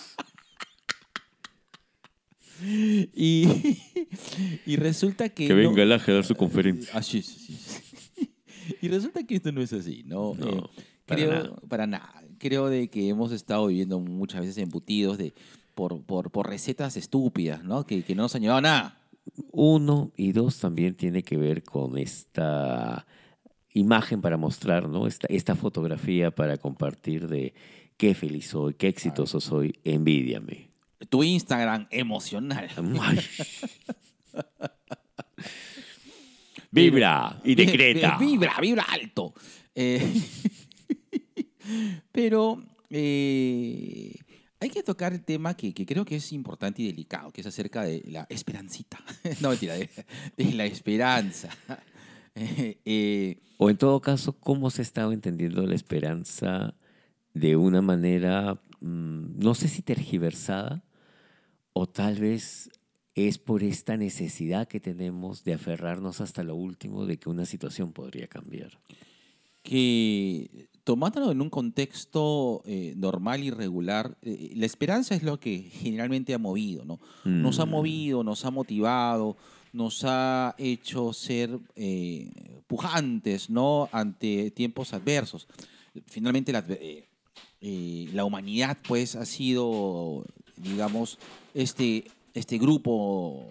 [2.62, 3.46] Y,
[4.66, 6.92] y resulta que Que no- venga el Aje a dar su conferencia.
[6.94, 7.36] Así es.
[8.80, 10.34] Y resulta que esto no es así, ¿no?
[10.38, 10.62] No, Eh,
[11.04, 11.56] para creo, nada.
[11.68, 12.24] para nada.
[12.38, 15.34] Creo de que hemos estado viviendo muchas veces embutidos de,
[15.74, 17.86] por, por, por recetas estúpidas, ¿no?
[17.86, 18.98] Que, que no nos han llevado nada.
[19.50, 23.06] Uno y dos también tiene que ver con esta
[23.72, 25.06] imagen para mostrar, ¿no?
[25.06, 27.54] Esta, esta fotografía para compartir de
[27.96, 30.68] qué feliz soy, qué exitoso soy, envidiame.
[31.08, 32.68] Tu Instagram emocional.
[36.74, 38.16] Vibra y decreta.
[38.20, 39.32] Vibra, vibra alto.
[39.76, 40.02] Eh,
[42.12, 42.60] pero
[42.90, 44.12] eh,
[44.64, 47.46] hay que tocar el tema que, que creo que es importante y delicado, que es
[47.46, 48.98] acerca de la esperancita.
[49.40, 49.90] no, mentira, de,
[50.36, 51.48] de la esperanza.
[52.36, 56.74] Eh, eh, O en todo caso, ¿cómo se estaba entendiendo la esperanza
[57.32, 60.82] de una manera, mm, no sé si tergiversada,
[61.72, 62.70] o tal vez
[63.14, 67.92] es por esta necesidad que tenemos de aferrarnos hasta lo último de que una situación
[67.92, 68.80] podría cambiar?
[69.64, 75.58] que tomándolo en un contexto eh, normal y regular, eh, la esperanza es lo que
[75.72, 77.00] generalmente ha movido, ¿no?
[77.24, 77.70] Nos ha Mm.
[77.70, 79.36] movido, nos ha motivado,
[79.72, 82.30] nos ha hecho ser eh,
[82.66, 83.88] pujantes, ¿no?
[83.92, 85.48] Ante tiempos adversos.
[86.06, 87.08] Finalmente la, eh,
[87.60, 90.24] eh, la humanidad, pues, ha sido,
[90.56, 91.18] digamos,
[91.54, 92.04] este,
[92.34, 93.46] este grupo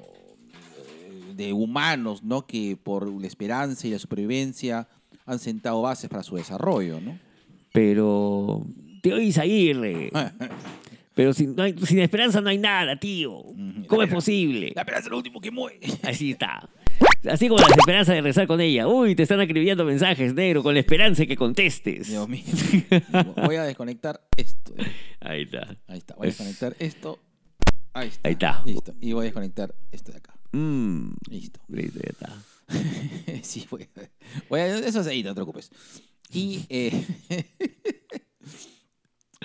[0.77, 2.45] eh, de humanos, ¿no?
[2.45, 4.87] Que por la esperanza y la supervivencia
[5.25, 7.17] han sentado bases para su desarrollo, ¿no?
[7.71, 8.65] Pero,
[9.01, 10.11] tío Isaguirre,
[11.15, 13.43] pero sin, no hay- sin esperanza no hay nada, tío.
[13.87, 14.71] ¿Cómo es posible?
[14.75, 15.79] La esperanza es lo último que muere.
[16.03, 16.69] Así está.
[17.29, 18.87] Así como la esperanza de rezar con ella.
[18.87, 22.07] Uy, te están escribiendo mensajes, negro, con la esperanza de que contestes.
[22.09, 22.43] Dios mío.
[23.43, 24.73] Voy a desconectar esto.
[25.21, 25.75] Ahí está.
[25.87, 26.15] Ahí está.
[26.15, 27.19] Voy a Es- desconectar esto.
[27.93, 28.27] Ahí está.
[28.27, 28.63] Ahí está.
[28.65, 28.93] Listo.
[29.01, 30.33] Y voy a desconectar esto de acá.
[30.51, 31.59] Mm, Listo.
[31.69, 32.29] listo, ya está.
[33.43, 33.87] sí, voy
[34.59, 35.69] a, Eso es ahí, no te preocupes.
[36.31, 37.05] Y eh,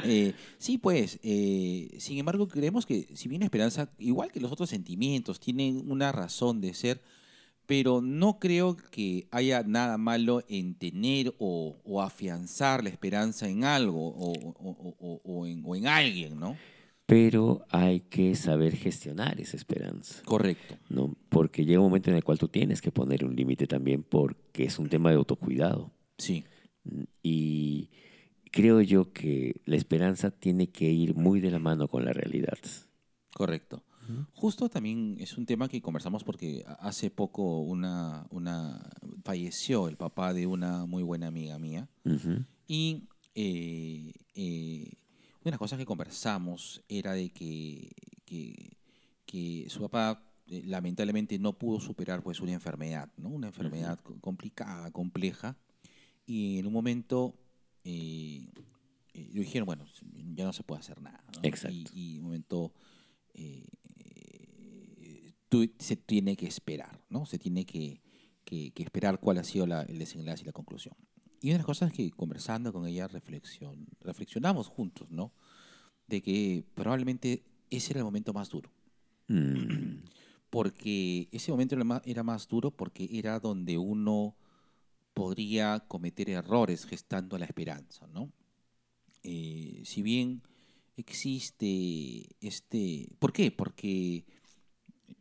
[0.04, 4.70] eh, sí, pues, eh, sin embargo, creemos que si bien esperanza, igual que los otros
[4.70, 7.02] sentimientos, tienen una razón de ser,
[7.66, 14.08] pero no creo que haya nada malo en tener o, afianzar la esperanza en algo
[14.08, 16.56] o, o- o en alguien, ¿no?
[17.08, 20.22] Pero hay que saber gestionar esa esperanza.
[20.26, 20.76] Correcto.
[20.90, 21.16] ¿no?
[21.30, 24.64] Porque llega un momento en el cual tú tienes que poner un límite también porque
[24.64, 25.90] es un tema de autocuidado.
[26.18, 26.44] Sí,
[27.22, 27.88] Y
[28.52, 32.58] creo yo que la esperanza tiene que ir muy de la mano con la realidad.
[33.32, 33.82] correcto.
[34.34, 38.90] Justo también es un tema que conversamos porque hace poco una, una
[39.24, 41.88] falleció el papá de una muy buena amiga mía.
[42.66, 44.92] Y eh, eh,
[45.40, 47.90] una de las cosas que conversamos era de que,
[48.24, 48.76] que,
[49.26, 53.28] que su papá eh, lamentablemente no pudo superar pues una enfermedad, ¿no?
[53.28, 55.56] Una enfermedad co- complicada, compleja.
[56.26, 57.34] Y en un momento
[57.84, 58.48] eh,
[59.14, 59.84] eh, le dijeron, bueno,
[60.34, 61.22] ya no se puede hacer nada.
[61.34, 61.40] ¿no?
[61.42, 61.90] Exacto.
[61.94, 62.72] Y, en un momento
[65.48, 67.24] tú- se tiene que esperar, ¿no?
[67.26, 68.02] Se tiene que,
[68.44, 70.94] que- que esperar cuál ha sido la- el desenlace y la conclusión.
[71.40, 75.32] Y una de las cosas que conversando con ella reflexión, reflexionamos juntos, ¿no?
[76.06, 78.70] De que probablemente ese era el momento más duro.
[79.28, 79.98] Mm,
[80.50, 84.34] Porque ese momento era más, era más duro porque era donde uno
[85.12, 88.32] podría cometer errores gestando la esperanza, ¿no?
[89.22, 90.40] Eh, si bien
[90.96, 93.10] existe este...
[93.18, 93.50] ¿Por qué?
[93.50, 94.24] Porque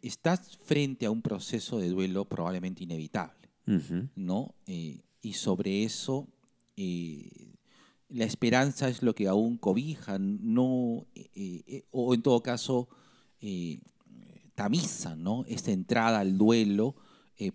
[0.01, 3.49] estás frente a un proceso de duelo probablemente inevitable.
[4.15, 4.55] ¿no?
[4.65, 6.29] Eh, y sobre eso,
[6.77, 7.53] eh,
[8.07, 12.87] la esperanza es lo que aún cobija, no, eh, eh, o en todo caso,
[14.55, 15.43] tamiza, ¿no?
[15.47, 16.95] Esta entrada al duelo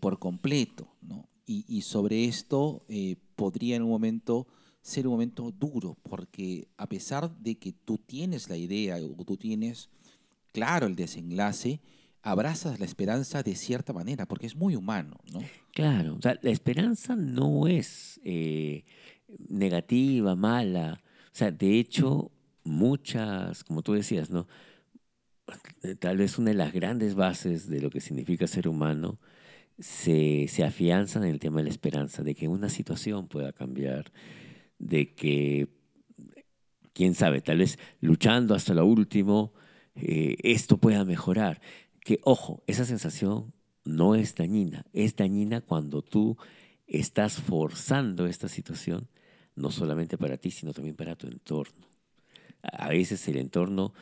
[0.00, 1.30] por completo, ¿no?
[1.46, 2.84] Y, y sobre esto
[3.36, 4.46] podría en un momento
[4.82, 9.38] ser un momento duro, porque a pesar de que tú tienes la idea o tú
[9.38, 9.88] tienes
[10.52, 11.80] claro el desenlace,
[12.22, 15.40] abrazas la esperanza de cierta manera, porque es muy humano, ¿no?
[15.72, 18.84] Claro, la esperanza no es eh,
[19.48, 21.02] negativa, mala.
[21.26, 22.30] O sea, de hecho,
[22.64, 24.46] muchas, como tú decías, ¿no?
[25.98, 29.18] Tal vez una de las grandes bases de lo que significa ser humano
[29.78, 34.12] se, se afianzan en el tema de la esperanza, de que una situación pueda cambiar,
[34.78, 35.68] de que,
[36.92, 39.52] quién sabe, tal vez luchando hasta lo último,
[39.94, 41.60] eh, esto pueda mejorar.
[42.04, 43.52] Que, ojo, esa sensación
[43.84, 46.36] no es dañina, es dañina cuando tú
[46.86, 49.08] estás forzando esta situación,
[49.54, 51.86] no solamente para ti, sino también para tu entorno.
[52.62, 53.92] A veces el entorno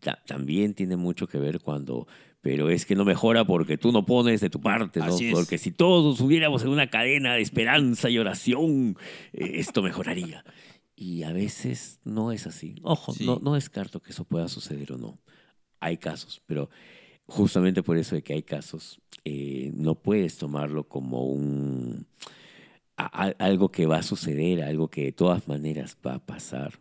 [0.00, 2.06] ta- también tiene mucho que ver cuando,
[2.40, 5.06] pero es que no mejora porque tú no pones de tu parte, ¿no?
[5.06, 5.32] Así es.
[5.32, 8.96] Porque si todos hubiéramos en una cadena de esperanza y oración,
[9.32, 10.44] eh, esto mejoraría.
[10.94, 12.76] Y a veces no es así.
[12.82, 13.26] Ojo, Sí.
[13.26, 15.18] no, no descarto que eso pueda suceder o no.
[15.78, 16.70] Hay casos, pero
[17.26, 22.06] justamente por eso de que hay casos, eh, no puedes tomarlo como un
[22.96, 26.80] a- a- algo que va a suceder, algo que de todas maneras va a pasar.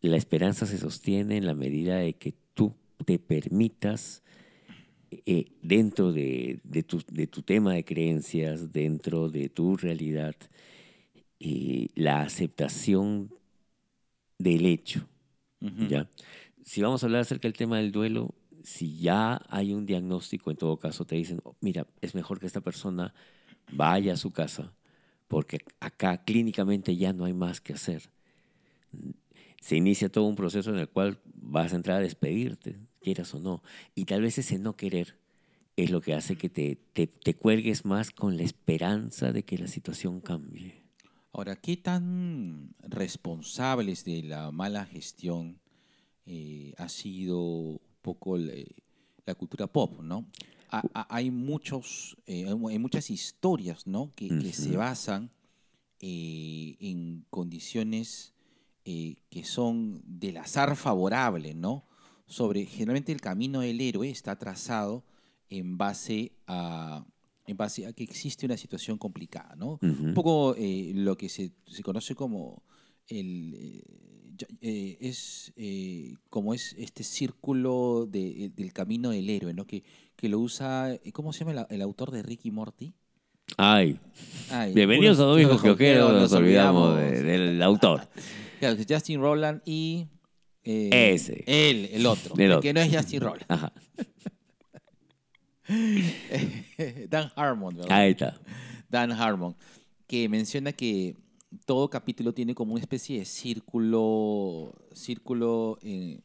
[0.00, 4.22] La esperanza se sostiene en la medida de que tú te permitas
[5.24, 10.34] eh, dentro de, de tu, de tu tema de creencias, dentro de tu realidad,
[11.40, 13.30] eh, la aceptación
[14.38, 15.08] del hecho.
[15.88, 16.08] ¿ya?
[16.64, 18.34] Si vamos a hablar acerca del tema del duelo,
[18.66, 22.46] si ya hay un diagnóstico, en todo caso te dicen, "Oh, mira, es mejor que
[22.46, 23.14] esta persona
[23.70, 24.74] vaya a su casa,
[25.28, 28.10] porque acá clínicamente ya no hay más que hacer.
[29.60, 33.38] Se inicia todo un proceso en el cual vas a entrar a despedirte, quieras o
[33.38, 33.62] no.
[33.94, 35.16] Y tal vez ese no querer
[35.76, 39.68] es lo que hace que te, te, cuelgues más con la esperanza de que la
[39.68, 40.82] situación cambie.
[41.32, 45.60] Ahora, ¿qué tan responsables de la mala gestión
[46.24, 48.52] eh, ha sido poco la,
[49.26, 50.18] la cultura pop, ¿no?
[50.70, 54.12] Ha- ha- hay muchos, eh, hay mu- hay muchas historias, ¿no?
[54.16, 55.30] Que, que se basan
[56.00, 58.32] eh, en condiciones
[58.84, 61.84] eh, que son del azar favorable, ¿no?
[62.26, 65.04] Sobre, generalmente el camino del héroe está trazado
[65.48, 67.04] en base a,
[67.46, 69.78] en base a que existe una situación complicada, ¿no?
[70.08, 72.62] Un poco eh, lo que se, se conoce como
[73.08, 73.54] el
[74.42, 79.66] eh, eh, es eh, como es este círculo de- del camino del héroe, ¿no?
[79.66, 79.82] Que,
[80.16, 82.92] que lo usa, eh, ¿cómo se llama el, el autor de Ricky Morty?
[83.56, 83.98] Ay,
[84.50, 88.08] Ay, bienvenidos a Domingos puros Quioquero, joqueros, nos olvidamos de- del autor.
[88.58, 90.06] Claro, Justin Roland y
[90.64, 91.44] eh, Ese.
[91.46, 92.62] él, el otro, El el otro.
[92.62, 93.70] que no es Justin Roland, Ajá,
[97.08, 97.92] Dan Harmon, ¿verdad?
[97.98, 98.38] ahí está.
[98.88, 99.54] Dan Harmon,
[100.06, 101.16] que menciona que
[101.64, 106.20] todo capítulo tiene como una especie de círculo, círculo, eh,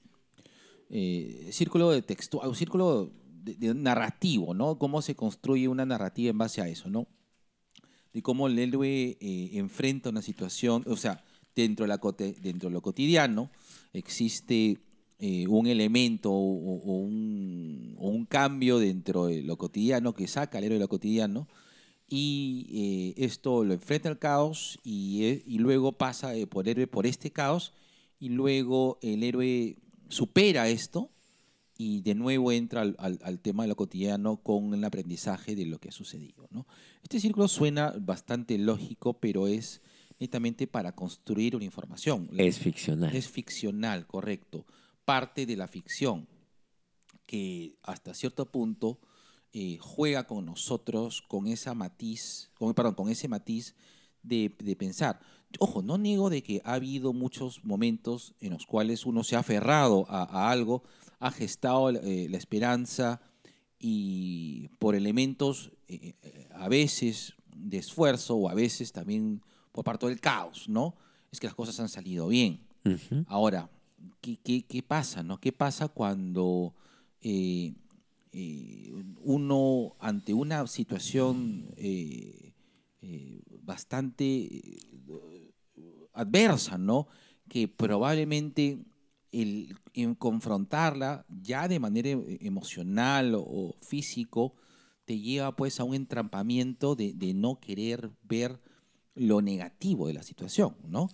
[0.90, 3.12] eh, círculo de texto, un círculo
[3.44, 4.78] de, narrativo, ¿no?
[4.78, 7.08] Cómo se construye una narrativa en base a eso, ¿no?
[8.14, 11.24] De cómo el héroe eh, enfrenta una situación, o sea,
[11.56, 12.00] dentro de, la,
[12.42, 13.52] dentro de lo cotidiano
[13.94, 14.80] existe
[15.48, 20.64] un elemento o, o un, o un cambio dentro de lo cotidiano que saca al
[20.64, 21.48] héroe de lo cotidiano
[22.14, 26.86] y eh, esto lo enfrenta al caos y, eh, y luego pasa eh, por héroe
[26.86, 27.72] por este caos
[28.20, 29.78] y luego el héroe
[30.10, 31.10] supera esto
[31.78, 35.66] y de nuevo entra al, al- al tema de lo cotidiano con el aprendizaje de
[35.66, 36.50] lo que ha sucedido.
[36.52, 36.68] ¿no?
[37.02, 39.82] Este círculo suena bastante lógico, pero es
[40.20, 42.30] netamente para construir una información.
[42.38, 43.16] Es ficcional.
[43.16, 44.66] Es ficcional, correcto.
[45.06, 46.28] Parte de la ficción
[47.26, 49.00] que hasta cierto punto
[49.54, 53.76] eh, juega con nosotros con esa matiz, con, perdón, con ese matiz
[54.24, 55.20] de, de pensar.
[55.60, 59.40] Ojo, no niego de que ha habido muchos momentos en los cuales uno se ha
[59.40, 60.84] aferrado a, a algo,
[61.20, 63.22] ha gestado eh, la esperanza
[63.78, 69.42] y por elementos eh, eh, a veces de esfuerzo o a veces también
[69.72, 70.96] por parte del caos, ¿no?
[71.32, 72.62] Es que las cosas han salido bien.
[73.28, 73.70] Ahora,
[74.22, 75.24] ¿qué, qué, qué pasa?
[75.24, 75.40] No?
[75.40, 76.74] ¿Qué pasa cuando
[77.22, 77.74] eh,
[78.32, 78.92] eh,
[79.24, 82.54] uno, ante una situación eh,
[83.02, 84.80] eh, bastante
[86.14, 87.08] adversa, ¿no?
[87.48, 88.80] que probablemente
[89.32, 92.10] el, en confrontarla ya de manera
[92.40, 94.54] emocional o, o físico
[95.06, 98.60] te lleva pues a un entrampamiento de, de no querer ver
[99.16, 101.10] lo negativo de la situación, ¿no?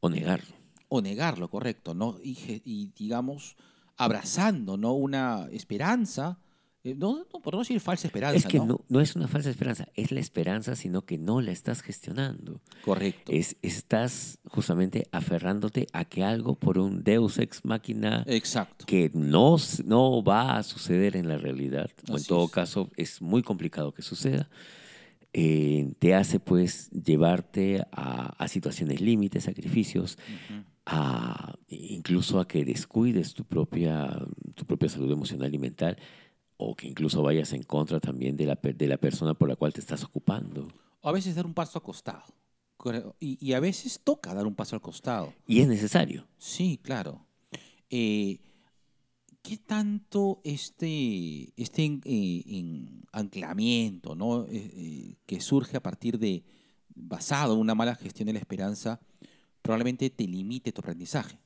[0.00, 0.54] O negarlo.
[0.88, 2.18] o negarlo, correcto, ¿no?
[2.22, 3.56] Y, y, digamos,
[3.96, 4.92] abrazando, ¿no?
[4.92, 6.38] Una esperanza,
[6.84, 8.66] no, no, por no decir falsa esperanza, Es que ¿no?
[8.66, 12.60] no, no es una falsa esperanza, es la esperanza, sino que no la estás gestionando.
[12.82, 13.32] Correcto.
[13.32, 18.86] Es, estás justamente aferrándote a que algo por un deus ex máquina Exacto.
[18.86, 22.50] que no, no va a suceder en la realidad, o en todo es.
[22.50, 24.48] caso es muy complicado que suceda,
[25.32, 30.18] eh, te hace pues llevarte a, a situaciones límites, sacrificios,
[30.86, 35.96] a, incluso a que descuides tu propia, tu propia salud emocional y mental,
[36.62, 39.72] o que incluso vayas en contra también de la, de la persona por la cual
[39.72, 40.68] te estás ocupando.
[41.00, 42.24] O a veces dar un paso al costado.
[43.18, 45.32] Y, y a veces toca dar un paso al costado.
[45.46, 46.26] Y es necesario.
[46.38, 47.26] Sí, claro.
[47.90, 48.40] Eh,
[49.42, 54.44] ¿Qué tanto este, este en- eh, en anclamiento ¿no?
[54.48, 56.44] Eh, que surge a partir de,
[56.94, 59.00] basado en una mala gestión de la esperanza,
[59.62, 61.38] probablemente te limite tu aprendizaje?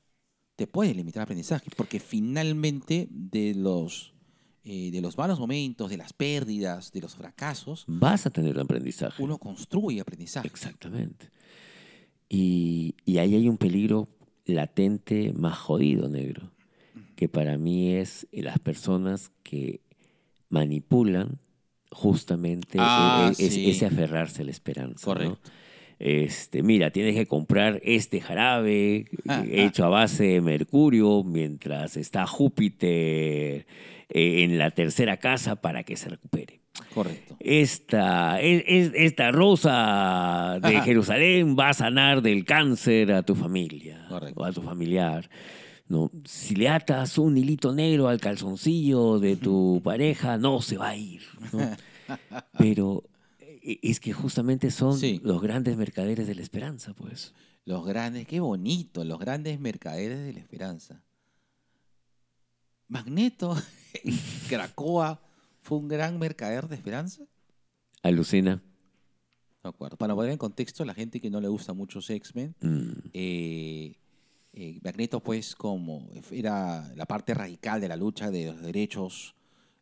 [0.57, 4.14] Te puede limitar el aprendizaje, porque finalmente de los,
[4.65, 8.63] eh, de los malos momentos, de las pérdidas, de los fracasos, Vas a tener un
[8.63, 9.23] aprendizaje.
[9.23, 10.47] uno construye aprendizaje.
[10.49, 11.31] Exactamente.
[12.29, 14.09] Y, y ahí hay un peligro
[14.47, 16.51] latente más jodido, negro,
[17.17, 19.81] que para mí es las personas que
[20.49, 21.39] manipulan
[21.91, 23.71] justamente Ah, e- e- es- sí.
[23.71, 25.07] ese aferrarse a la esperanza.
[25.07, 25.15] ¿no?
[25.15, 25.51] Correcto.
[26.01, 31.97] Este, mira, tienes que comprar este jarabe Ah, eh, hecho a base de mercurio mientras
[31.97, 33.65] está Júpiter
[34.09, 36.61] eh, en la tercera casa para que se recupere
[36.95, 37.37] Correcto.
[37.41, 40.85] esta, es- es- esta rosa de Ajá.
[40.85, 44.41] Jerusalén va a sanar del cáncer a tu familia Correcto.
[44.41, 45.29] o a tu familiar.
[45.87, 46.11] ¿no?
[46.25, 50.97] Si le atas un hilito negro al calzoncillo de tu pareja, no se va a
[50.97, 51.23] ir.
[51.53, 51.71] ¿no?
[52.59, 53.05] Pero
[53.41, 55.21] eh, es que justamente son Sí.
[55.23, 57.35] los grandes mercaderes de la esperanza, pues.
[57.67, 61.03] Los grandes, qué bonito, los grandes mercaderes de la esperanza.
[62.89, 63.57] Magneto
[64.49, 65.21] Cracoa
[65.61, 67.25] fue un gran mercader de esperanza.
[68.03, 68.63] Alucina.
[69.63, 69.97] De acuerdo.
[69.97, 73.97] Para poner en contexto, la gente que no le gusta mucho X-Men, Mm, eh,
[74.53, 79.35] eh, Magneto, pues, como era la parte radical de la lucha de los derechos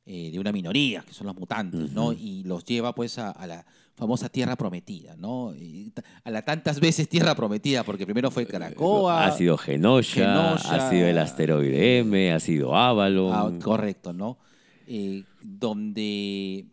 [0.05, 2.13] eh, de una minoría, que son los mutantes, ¿no?
[2.13, 5.55] Y los lleva, pues, a, a la famosa Tierra Prometida, ¿no?
[5.55, 5.93] Y
[6.25, 9.27] a la tantas veces Tierra Prometida, porque primero fue Caracoa.
[9.27, 10.75] ha sido Genosha, Genosha.
[10.87, 13.33] ha sido el asteroide M, ha sido Avalon.
[13.33, 14.39] Ah, correcto, ¿no?
[14.87, 16.67] Eh, donde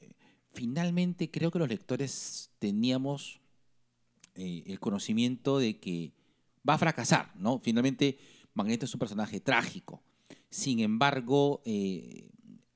[0.00, 0.12] eh,
[0.52, 3.40] finalmente creo que los lectores teníamos
[4.34, 6.12] eh, el conocimiento de que
[6.68, 7.60] va a fracasar, ¿no?
[7.60, 8.18] Finalmente
[8.52, 10.02] Magneto es un personaje trágico.
[10.50, 12.28] Sin embargo, eh,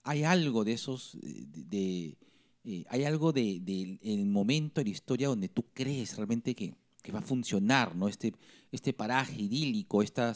[0.08, 2.16] hay algo de esos, de,
[2.64, 6.74] eh, hay algo del de, el momento en la historia donde tú crees realmente que,
[7.12, 8.06] va a funcionar, ¿no?
[8.06, 8.34] Este,
[8.70, 10.34] este paraje idílico, esta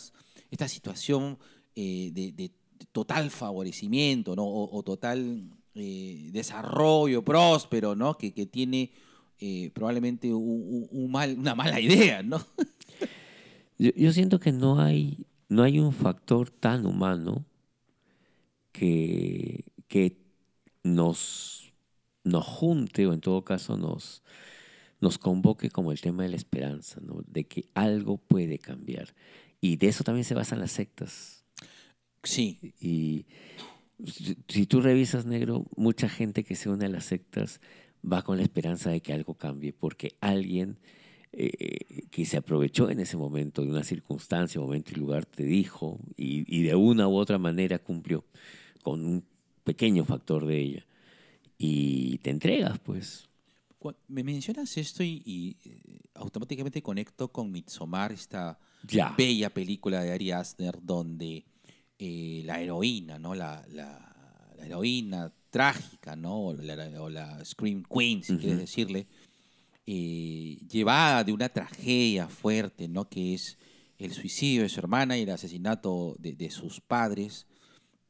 [0.67, 1.39] situación
[1.75, 2.51] eh, de,
[2.93, 4.47] total favorecimiento, ¿no?
[4.47, 8.17] O, total eh, desarrollo próspero, ¿no?
[8.17, 8.91] Que, tiene
[9.75, 12.45] probablemente un mal, una mala idea, ¿no?
[13.79, 17.45] Yo, yo siento que no hay, no hay un factor tan humano
[18.73, 20.19] que, que
[20.83, 21.73] nos,
[22.25, 24.23] nos junte o en todo caso nos,
[25.01, 27.23] nos convoque como el tema de la esperanza, ¿no?
[27.27, 29.15] de que algo puede cambiar.
[29.61, 31.45] Y de eso también se basan las sectas.
[32.23, 33.27] Sí, Y
[34.07, 37.61] si, si tú revisas, negro, mucha gente que se une a las sectas
[38.05, 40.79] va con la esperanza de que algo cambie, porque alguien
[41.33, 45.99] eh, que se aprovechó en ese momento de una circunstancia, momento y lugar te dijo
[46.17, 48.25] y, y de una u otra manera cumplió
[48.83, 49.25] con un
[49.65, 50.87] pequeño factor de ella.
[51.59, 53.29] Y te entregas, pues.
[54.07, 55.81] Me mencionas esto y, y, eh,
[56.15, 59.13] automáticamente conecto con Midsommar, esta Ya.
[59.19, 61.45] bella película de Ari Aster donde
[61.99, 63.35] eh, la heroína, ¿no?
[63.35, 64.09] La, la-
[64.57, 66.47] la heroína trágica, ¿no?
[66.49, 69.09] O la, o la Scream Queen, si quieres decirle,
[69.87, 73.09] eh, llevada de una tragedia fuerte, ¿no?
[73.09, 73.59] Que es
[73.99, 77.47] el suicidio de su hermana y el asesinato de, de sus padres,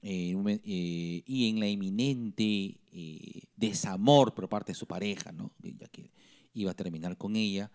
[0.05, 0.34] eh,
[0.64, 5.53] eh, y en la inminente eh, desamor por parte de su pareja, ¿no?
[5.62, 6.11] ya que
[6.55, 7.70] iba a terminar con ella,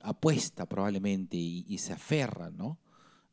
[0.00, 2.78] apuesta probablemente y, y se aferra, ¿no?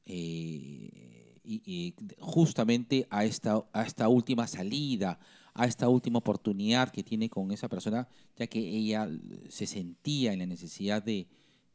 [0.06, 5.18] Y justamente a esta, a esta última salida,
[5.54, 9.10] a esta última oportunidad que tiene con esa persona, ya que ella
[9.50, 11.28] se sentía en la necesidad de,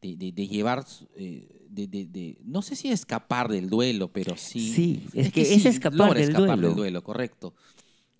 [0.02, 0.84] de, de- de llevar,
[1.16, 4.72] eh, de, no sé si escapar del duelo, pero sí.
[4.72, 6.68] Sí, es que es escapar del escapar duelo.
[6.68, 7.54] del duelo, correcto.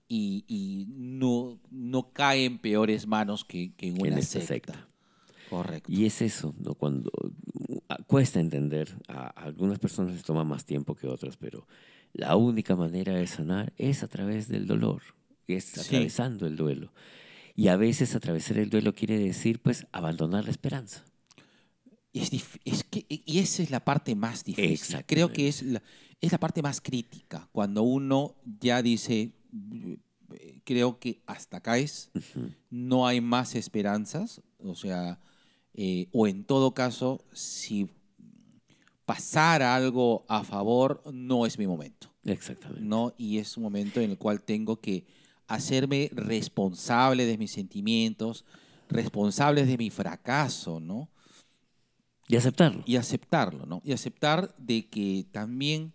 [0.09, 4.47] Y, y no, no cae en peores manos que, que en una secta.
[4.47, 4.89] secta.
[5.51, 5.91] Correcto.
[5.93, 6.74] Y es eso, ¿no?
[6.74, 7.11] Cuando
[8.07, 11.66] cuesta entender, a algunas personas les toma más tiempo que otras, pero
[12.12, 15.03] la única manera de sanar es a través del dolor,
[15.47, 15.81] es Sí.
[15.81, 16.93] atravesando el duelo.
[17.55, 21.05] Y a veces atravesar el duelo quiere decir, pues, abandonar la esperanza.
[22.13, 22.31] Es,
[22.65, 25.05] es que, y esa es la parte más difícil.
[25.07, 25.83] Creo que es la,
[26.21, 27.49] es la parte más crítica.
[27.53, 29.33] Cuando uno ya dice,
[30.65, 32.11] creo que hasta acá es,
[32.71, 34.43] no hay más esperanzas.
[34.59, 35.21] O sea,
[35.75, 37.89] eh, o en todo caso, si
[39.05, 42.11] pasara algo a favor, no es mi momento.
[42.25, 42.83] Exactamente.
[42.83, 43.15] ¿no?
[43.17, 45.07] Y es un momento en el cual tengo que
[45.47, 48.45] hacerme responsable de mis sentimientos,
[48.89, 51.11] responsable de mi fracaso, ¿no?
[52.29, 52.83] Y aceptarlo.
[52.87, 53.81] Y aceptarlo, ¿no?
[53.85, 55.93] Y aceptar de que también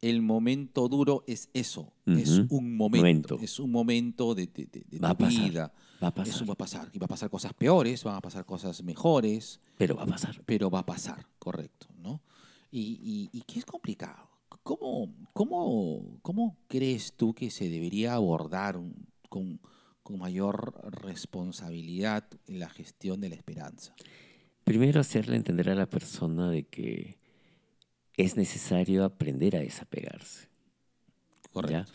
[0.00, 3.38] el momento duro es eso, es un momento, Momento.
[3.42, 5.72] es un momento de, de- de- de Va a tu pasar, vida.
[6.02, 6.34] Va a pasar.
[6.34, 6.90] Eso va a pasar.
[6.94, 10.42] Y va a pasar cosas peores, van a pasar cosas mejores, Pero va a pasar.
[10.46, 12.22] pero va a pasar, correcto, ¿no?
[12.72, 14.26] Y, y, y que es complicado.
[14.62, 19.60] ¿Cómo, cómo, ¿Cómo crees tú que se debería abordar un- con,
[20.02, 23.94] con mayor responsabilidad en la gestión de la esperanza?
[24.70, 27.18] Primero hacerle entender a la persona de que
[28.16, 30.46] es necesario aprender a desapegarse.
[31.68, 31.86] ¿ya?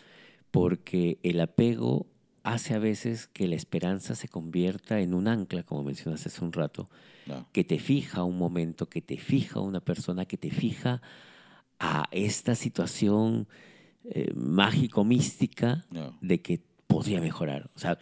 [0.51, 2.05] Porque el apego
[2.43, 6.51] hace a veces que la esperanza se convierta en un ancla, como mencionaste hace un
[6.51, 6.89] rato,
[7.25, 7.47] No.
[7.53, 11.01] que te fija un momento, que te fija una persona, que te fija
[11.79, 13.47] a esta situación
[14.03, 16.17] eh, mágico-mística No.
[16.19, 17.71] de que podría mejorar.
[17.73, 17.97] O sea,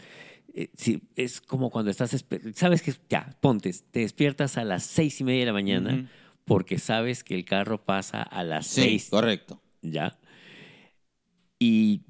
[0.54, 0.70] eh,
[1.16, 2.26] es como cuando estás,
[2.56, 6.10] sabes que ya, ponte, te despiertas a las seis y media de la mañana
[6.46, 9.62] porque sabes que el carro pasa a las Sí, seis correcto.
[9.82, 10.18] ¿ya?
[11.60, 12.02] Y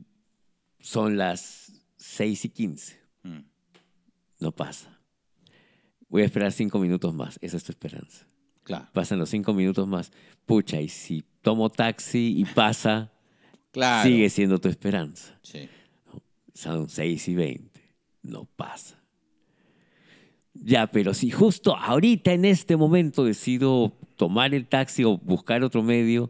[0.80, 3.00] son las 6 y 15.
[3.24, 3.40] Mm.
[4.40, 5.00] No pasa.
[6.10, 7.40] Voy a esperar cinco minutos más.
[7.42, 8.26] Esa es tu esperanza.
[8.64, 10.12] Claro, Pasan los cinco minutos más.
[10.46, 13.12] Pucha, y si tomo taxi y pasa,
[13.72, 14.10] claro.
[14.10, 15.40] sigue siendo tu esperanza.
[15.44, 15.70] Sí.
[16.54, 17.73] Son 6 y 20.
[18.24, 19.00] No pasa.
[20.56, 25.82] Ya, pero si justo ahorita en este momento decido tomar el taxi o buscar otro
[25.84, 26.30] medio,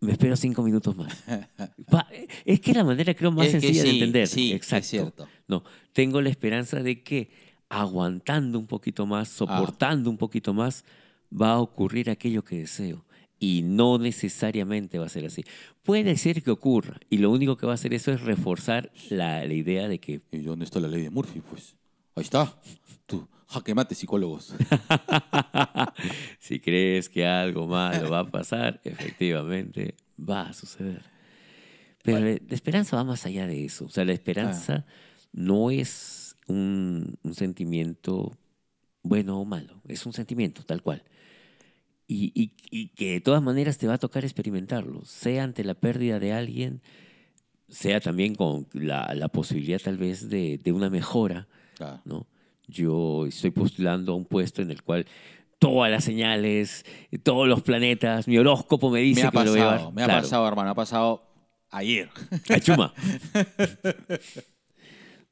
[0.00, 1.24] me espero cinco minutos más.
[2.44, 4.26] Es que es la manera creo más Es sencilla de entender.
[4.28, 4.86] sí, es Exacto.
[4.88, 5.28] cierto.
[5.48, 5.62] No,
[5.92, 7.30] tengo la esperanza de que
[7.68, 9.06] aguantando un poquito Ah.
[9.06, 10.84] más, soportando un poquito más,
[11.32, 13.04] va a ocurrir aquello que deseo.
[13.38, 15.44] Y no necesariamente va a ser así.
[15.82, 16.98] Puede ser que ocurra.
[17.10, 20.22] Y lo único que va a hacer eso es reforzar la, la idea de que
[20.32, 21.40] ¿Y dónde está la ley de Murphy?
[21.40, 21.76] Pues
[22.14, 22.58] ahí está.
[23.06, 24.54] Tú, jaque mate, psicólogos.
[26.38, 31.02] si crees que algo malo va a pasar, efectivamente va a suceder.
[32.02, 33.84] Pero la la esperanza va más allá de eso.
[33.84, 34.86] O sea, la esperanza
[35.32, 38.36] no es un, un sentimiento
[39.02, 41.02] bueno o malo, es un sentimiento tal cual.
[42.08, 45.74] Y, y- y que de todas maneras te va a tocar experimentarlo, sea ante la
[45.74, 46.80] pérdida de alguien,
[47.68, 51.48] sea también con la, la posibilidad tal vez de, de una mejora.
[52.04, 52.26] ¿no?
[52.68, 55.04] Yo estoy postulando a un puesto en el cual
[55.58, 56.84] todas las señales,
[57.24, 59.78] todos los planetas, mi horóscopo me dice Me ha que me lo voy a pasado,
[59.80, 59.94] llevar.
[59.94, 60.22] me ha Claro.
[60.22, 61.22] pasado, hermano, ha pasado
[61.70, 62.08] ayer.
[62.50, 62.92] Achuma.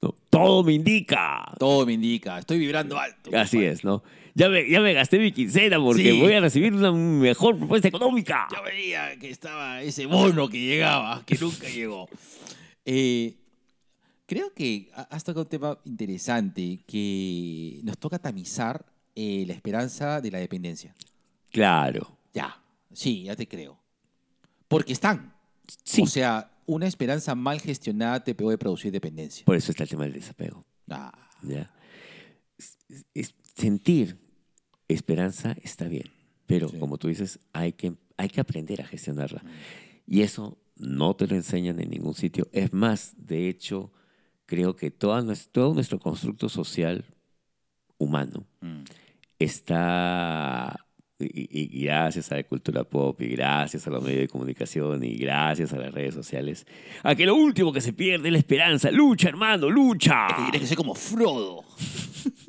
[0.03, 1.51] No, todo me indica.
[1.59, 3.31] Todo me indica, estoy vibrando alto.
[3.35, 4.03] Así es, ¿no?
[4.37, 6.21] Ya me, ya me gasté mi quincena porque Sí.
[6.21, 8.49] voy a recibir una mejor propuesta económica.
[8.51, 12.09] Ya veía que estaba ese bono que llegaba, que nunca llegó.
[12.85, 13.37] Eh,
[14.27, 20.21] creo que ha- has tocado un tema interesante que nos toca tamizar eh, la esperanza
[20.21, 20.93] de la dependencia.
[21.53, 22.19] Claro.
[22.33, 22.61] Ya,
[22.93, 23.79] sí, ya te creo.
[24.67, 25.33] Porque están.
[25.85, 26.03] Sí.
[26.03, 29.45] O sea, una esperanza mal gestionada te puede producir dependencia.
[29.45, 30.65] Por eso está el tema del desapego.
[30.91, 31.13] Ah,
[31.43, 31.71] ¿ya?
[32.59, 32.79] Es-
[33.15, 34.19] es- sentir
[34.89, 36.11] esperanza está bien,
[36.47, 36.79] pero Sí.
[36.79, 39.43] como tú dices, hay que, hay que aprender a gestionarla.
[40.07, 42.49] Y eso no te lo enseñan en ningún sitio.
[42.53, 43.93] Es más, de hecho,
[44.47, 47.05] creo que toda nues- todo nuestro constructo social
[47.99, 48.83] humano mm,
[49.39, 50.85] está,
[51.19, 55.15] y, y gracias a la cultura pop, y gracias a los medios de comunicación, y
[55.17, 56.67] gracias a las redes sociales,
[57.03, 58.91] a que lo último que se pierde es la esperanza.
[58.91, 60.27] Lucha, hermano, lucha.
[60.29, 61.63] Es que tienes que ser como Frodo.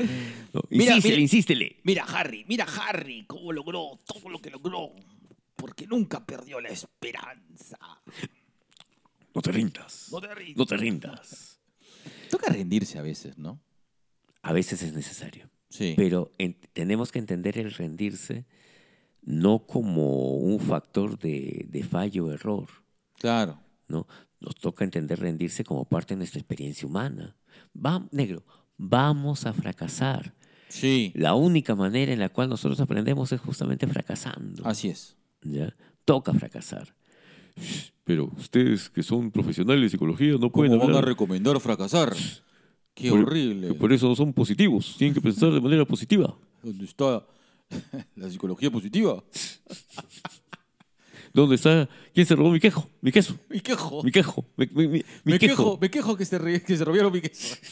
[0.52, 1.20] No, Mira, insístele, mira.
[1.22, 1.76] insístele.
[1.84, 4.90] Mira Harry, mira Harry, cómo logró todo lo que logró.
[5.56, 7.78] Porque nunca perdió la esperanza.
[9.32, 10.08] No te rindas.
[10.10, 10.56] No te rindas.
[10.56, 11.60] No te rindas.
[12.30, 13.60] Toca rendirse a veces, ¿no?
[14.42, 15.48] A veces es necesario.
[15.68, 15.94] Sí.
[15.96, 18.44] Pero en- tenemos que entender el rendirse
[19.22, 22.68] no como un factor de, de fallo o error.
[23.18, 23.60] Claro.
[23.86, 24.08] ¿no?
[24.40, 27.36] Nos toca entender rendirse como parte de nuestra experiencia humana.
[27.76, 28.42] Va, negro,
[28.80, 30.32] vamos a fracasar.
[30.68, 31.12] Sí.
[31.14, 34.66] La única manera en la cual nosotros aprendemos es justamente fracasando.
[34.66, 35.16] Así es.
[35.42, 35.74] ¿ya?
[36.04, 36.94] Toca fracasar.
[38.04, 42.14] Pero ustedes que son profesionales de psicología no pueden ¿Cómo van a recomendar fracasar?
[42.94, 43.68] Qué Por- horrible.
[43.68, 44.94] que por eso no son positivos.
[44.96, 46.34] Tienen que pensar de manera positiva.
[46.62, 47.24] ¿Dónde está
[48.16, 49.22] la psicología positiva?
[51.32, 51.88] ¿Dónde está?
[52.12, 52.88] ¿Quién se robó mi quejo?
[53.02, 53.36] Mi queso.
[53.48, 54.02] Me quejo.
[54.02, 54.44] Mi quejo.
[54.56, 55.56] Mi, mi- mi- mi me quejo.
[55.56, 57.56] quejo, me quejo que se, que se robaron mi queso.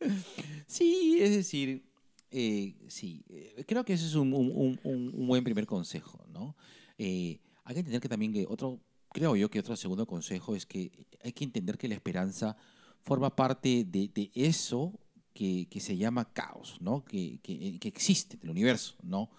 [0.66, 1.84] sí, es decir,
[2.30, 6.56] eh, sí, eh, creo que ese es un, un- un- buen primer consejo, ¿no?
[6.98, 8.80] Eh, hay que entender que también que otro,
[9.10, 12.56] creo yo que otro segundo consejo es que hay que entender que la esperanza
[13.02, 14.98] forma parte de, eso
[15.34, 17.04] que, que se llama caos, ¿no?
[17.04, 19.30] Que, que, que existe en el universo, ¿no?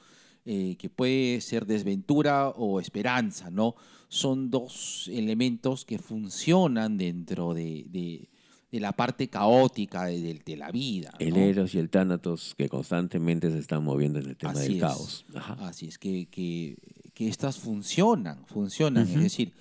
[0.45, 3.75] Que puede ser desventura o esperanza, ¿no?
[4.07, 8.29] Son dos elementos que funcionan dentro de, de-
[8.71, 11.11] de la parte caótica de, de- de la vida.
[11.19, 11.37] El ¿no?
[11.39, 14.81] Eros y el Tánatos que constantemente se están moviendo en el tema Así del es.
[14.81, 15.25] caos.
[15.35, 15.53] Ajá.
[15.67, 16.77] Así es, que, que,
[17.13, 19.07] que estas funcionan, funcionan.
[19.07, 19.53] Es decir,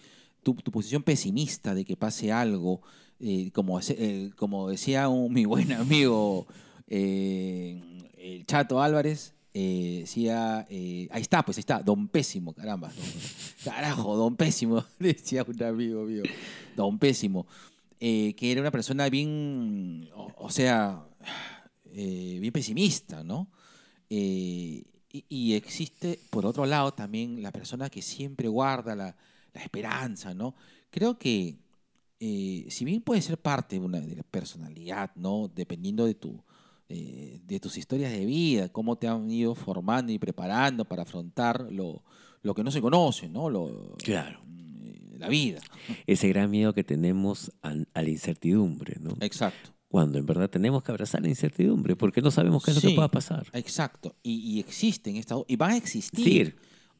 [0.42, 2.82] tu, tu posición pesimista de que pase algo,
[3.20, 6.46] eh, como, eh, como decía un, mi buen amigo
[6.86, 7.80] eh,
[8.18, 12.88] el Chato Álvarez, eh, decía, eh, ahí está, pues ahí está, don Pésimo, caramba.
[12.88, 13.04] don-
[13.64, 16.22] carajo, don Pésimo, decía un amigo mío,
[16.76, 17.46] don Pésimo,
[18.00, 21.04] eh, que era una persona bien, o, sea,
[21.92, 23.48] eh, bien pesimista, ¿no?
[24.08, 29.16] Eh, y, existe, por otro lado, también la persona que siempre guarda la,
[29.52, 30.54] la esperanza, ¿no?
[30.90, 31.56] Creo que,
[32.20, 35.50] eh, si bien puede ser parte de, una, la personalidad, ¿no?
[35.52, 36.40] Dependiendo de, tu,
[36.88, 42.04] de tus historias de vida, cómo te han ido formando y preparando para afrontar lo,
[42.42, 43.50] lo que no se conoce, ¿no?
[43.98, 44.47] Claro.
[45.18, 45.60] Eh, La vida.
[46.06, 49.16] Ese gran miedo que tenemos a, a la incertidumbre, ¿no?
[49.20, 49.70] Exacto.
[49.88, 52.88] Cuando en verdad tenemos que abrazar la incertidumbre porque no sabemos qué es lo Sí.
[52.88, 53.46] que pueda pasar.
[53.54, 54.14] Exacto.
[54.22, 56.56] Y, y existen estas y van a existir.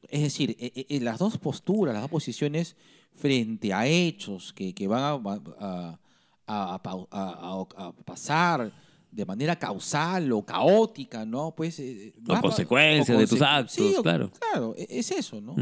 [0.08, 2.76] Es decir, eh, eh, eh, las dos posturas, las dos posiciones
[3.14, 5.98] frente a hechos que, que van a,
[6.46, 8.72] a- a- pasar
[9.10, 11.54] de manera causal o caótica, ¿no?
[11.54, 14.30] Pues, eh, O va a pa- consecuencias de tus actos, Sí, o- claro.
[14.38, 15.54] Claro, e- es eso, ¿no?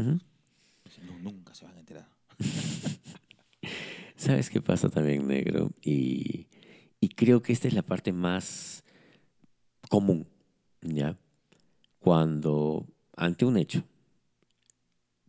[1.21, 2.07] Nunca se van a enterar.
[4.15, 5.71] ¿Sabes qué pasa también, negro?
[5.81, 6.47] Y,
[6.99, 8.83] y creo que esta es la parte más
[9.89, 10.27] común,
[10.81, 11.15] ¿ya?
[11.99, 12.85] Cuando
[13.15, 13.83] ante un hecho,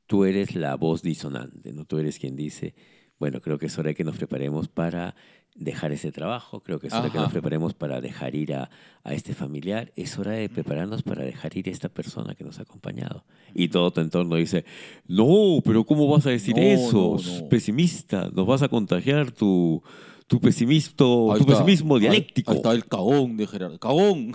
[0.06, 1.84] tú eres la voz disonante, ¿no?
[1.84, 2.74] Tú eres quien dice,
[3.18, 5.14] bueno, creo que es hora de que nos preparemos para
[5.58, 8.70] dejar ese trabajo, creo que es hora que nos preparemos para dejar ir a,
[9.02, 12.60] a este familiar, es hora de prepararnos para dejar ir a esta persona que nos
[12.60, 13.24] ha acompañado.
[13.54, 14.64] Y todo tu entorno dice,
[15.06, 17.16] no, pero ¿cómo vas a decir No, eso?
[17.22, 17.48] no, no.
[17.48, 19.82] Pesimista, nos vas a contagiar tu,
[20.28, 22.52] tu, pesimisto, tu pesimismo dialéctico.
[22.52, 23.78] Ahí está el cagón de Gerardo.
[23.78, 24.32] ¡Cagón!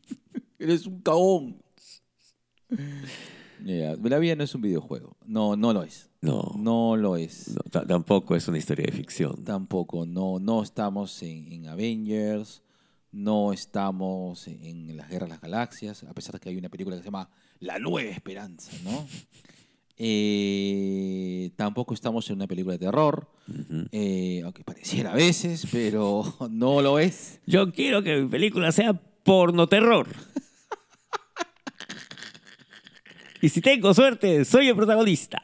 [0.58, 1.56] Eres un cagón.
[3.62, 5.16] Ya, La vida no es un videojuego.
[5.26, 6.09] No, no lo es.
[6.22, 7.48] No, No lo es.
[7.48, 9.42] no, tampoco es una historia de ficción.
[9.44, 10.06] Tampoco.
[10.06, 12.62] No, no estamos en, en Avengers.
[13.12, 16.04] No estamos en, en las Guerras de las Galaxias.
[16.04, 19.06] A pesar de que hay una película que se llama La Nueva Esperanza, ¿no?
[20.02, 23.28] Eh, tampoco estamos en una película de terror.
[23.92, 27.38] Eh, aunque pareciera a veces, pero no lo es.
[27.46, 30.08] Yo quiero que mi película sea porno terror.
[33.42, 35.42] y si tengo suerte, soy el protagonista.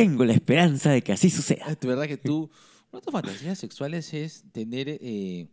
[0.00, 1.66] Tengo la esperanza de que así suceda.
[1.68, 2.50] Es verdad que tú,
[2.90, 5.46] una de tus fantasías sexuales es tener eh,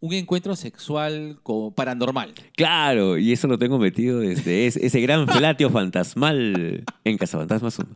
[0.00, 2.32] un encuentro sexual co- paranormal.
[2.56, 7.88] Claro, y eso lo tengo metido desde ese, ese gran felatio fantasmal en Cazafantasmas 1.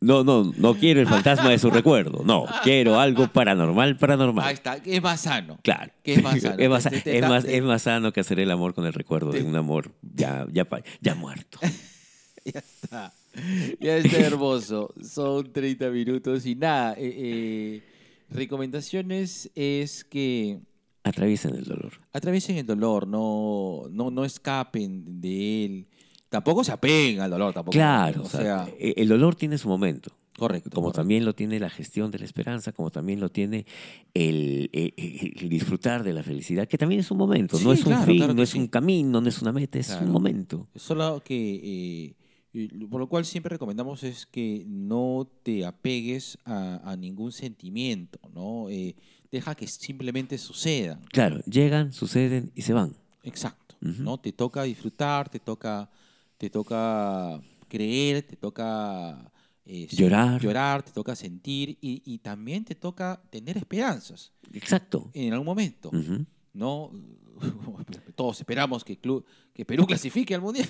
[0.00, 2.22] No, no, no quiero el fantasma de su recuerdo.
[2.24, 4.50] No, quiero algo paranormal, Ahí paranormal.
[4.54, 5.58] está, es más sano.
[5.62, 5.92] Claro.
[6.02, 6.56] Que es más sano.
[6.58, 8.86] Es más, Te- te- es más- te- es más sano que hacer el amor con
[8.86, 10.66] el recuerdo de un amor ya, ya,
[11.00, 11.58] ya muerto.
[12.46, 13.12] Ya está.
[13.80, 14.92] Ya está hermoso.
[15.02, 16.94] Son 30 minutos y nada.
[16.94, 17.82] eh, eh,
[18.30, 20.60] recomendaciones es que
[21.04, 21.92] Atraviesen el dolor.
[22.12, 25.86] atraviesen el dolor, no, no, no escapen de él.
[26.28, 27.72] Tampoco se apeguen al dolor, tampoco.
[27.72, 30.10] Claro, O sea, e- el dolor tiene su momento.
[30.36, 30.68] correcto.
[30.70, 31.00] Como correcto.
[31.02, 33.64] también lo tiene la gestión de la esperanza, como también lo tiene
[34.12, 34.92] el, el-
[35.40, 38.06] el disfrutar de la felicidad, que también es un momento, no Sí, es un claro,
[38.06, 38.58] fin, claro no es sí.
[38.58, 40.04] un camino, no es una meta, es Claro.
[40.06, 40.66] un momento.
[40.74, 42.14] Solo que, eh,
[42.52, 48.18] y por lo cual siempre recomendamos es que no te apegues a, a ningún sentimiento,
[48.34, 48.68] ¿no?
[48.70, 48.94] Eh,
[49.30, 51.02] deja que simplemente sucedan.
[51.12, 52.96] Claro, llegan, suceden y se van.
[53.22, 53.76] Exacto.
[53.80, 54.18] ¿no?
[54.18, 55.90] Te toca disfrutar, te toca,
[56.38, 59.30] te toca creer, te toca
[59.66, 60.40] eh, Llorar.
[60.40, 65.10] llorar, te toca sentir y, y también te toca tener esperanzas Exacto.
[65.12, 65.90] en algún momento.
[66.54, 66.90] ¿no?
[68.14, 68.98] Todos esperamos que,
[69.52, 70.68] que Perú clasifique al Mundial.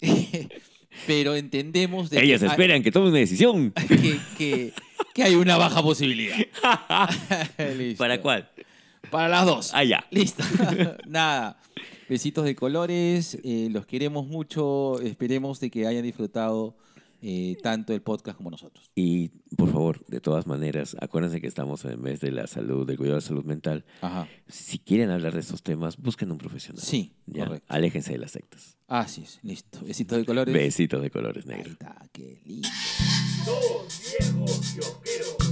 [1.06, 3.72] Pero entendemos de Ellos que, hay- esperan que tome una decisión.
[3.88, 4.72] que, que-
[5.14, 6.36] que hay una baja posibilidad.
[7.98, 8.48] ¿Para cuál?
[9.10, 9.70] Para las dos.
[9.74, 10.06] Ah, ya.
[10.10, 10.42] Listo.
[11.06, 11.58] Nada.
[12.08, 13.38] Besitos de colores.
[13.44, 15.00] eh, los queremos mucho.
[15.02, 16.74] Esperemos de que hayan disfrutado
[17.22, 18.90] eh, tanto el podcast como nosotros.
[18.94, 22.86] Y por favor, de todas maneras, acuérdense que estamos en el mes de la salud,
[22.86, 23.84] del cuidado de la salud mental.
[24.00, 24.28] Ajá.
[24.48, 26.82] Si quieren hablar de estos temas, busquen un profesional.
[26.82, 27.46] Sí, ¿ya?
[27.46, 27.66] correcto.
[27.72, 28.76] Aléjense de las sectas.
[28.88, 29.38] Así es.
[29.42, 29.80] Listo.
[29.84, 30.52] Besitos de colores.
[30.54, 31.72] Besitos de colores Ahí negros.
[31.72, 31.96] está.
[32.12, 32.68] Qué lindo.
[33.46, 35.51] Dos viejos kiosqueros.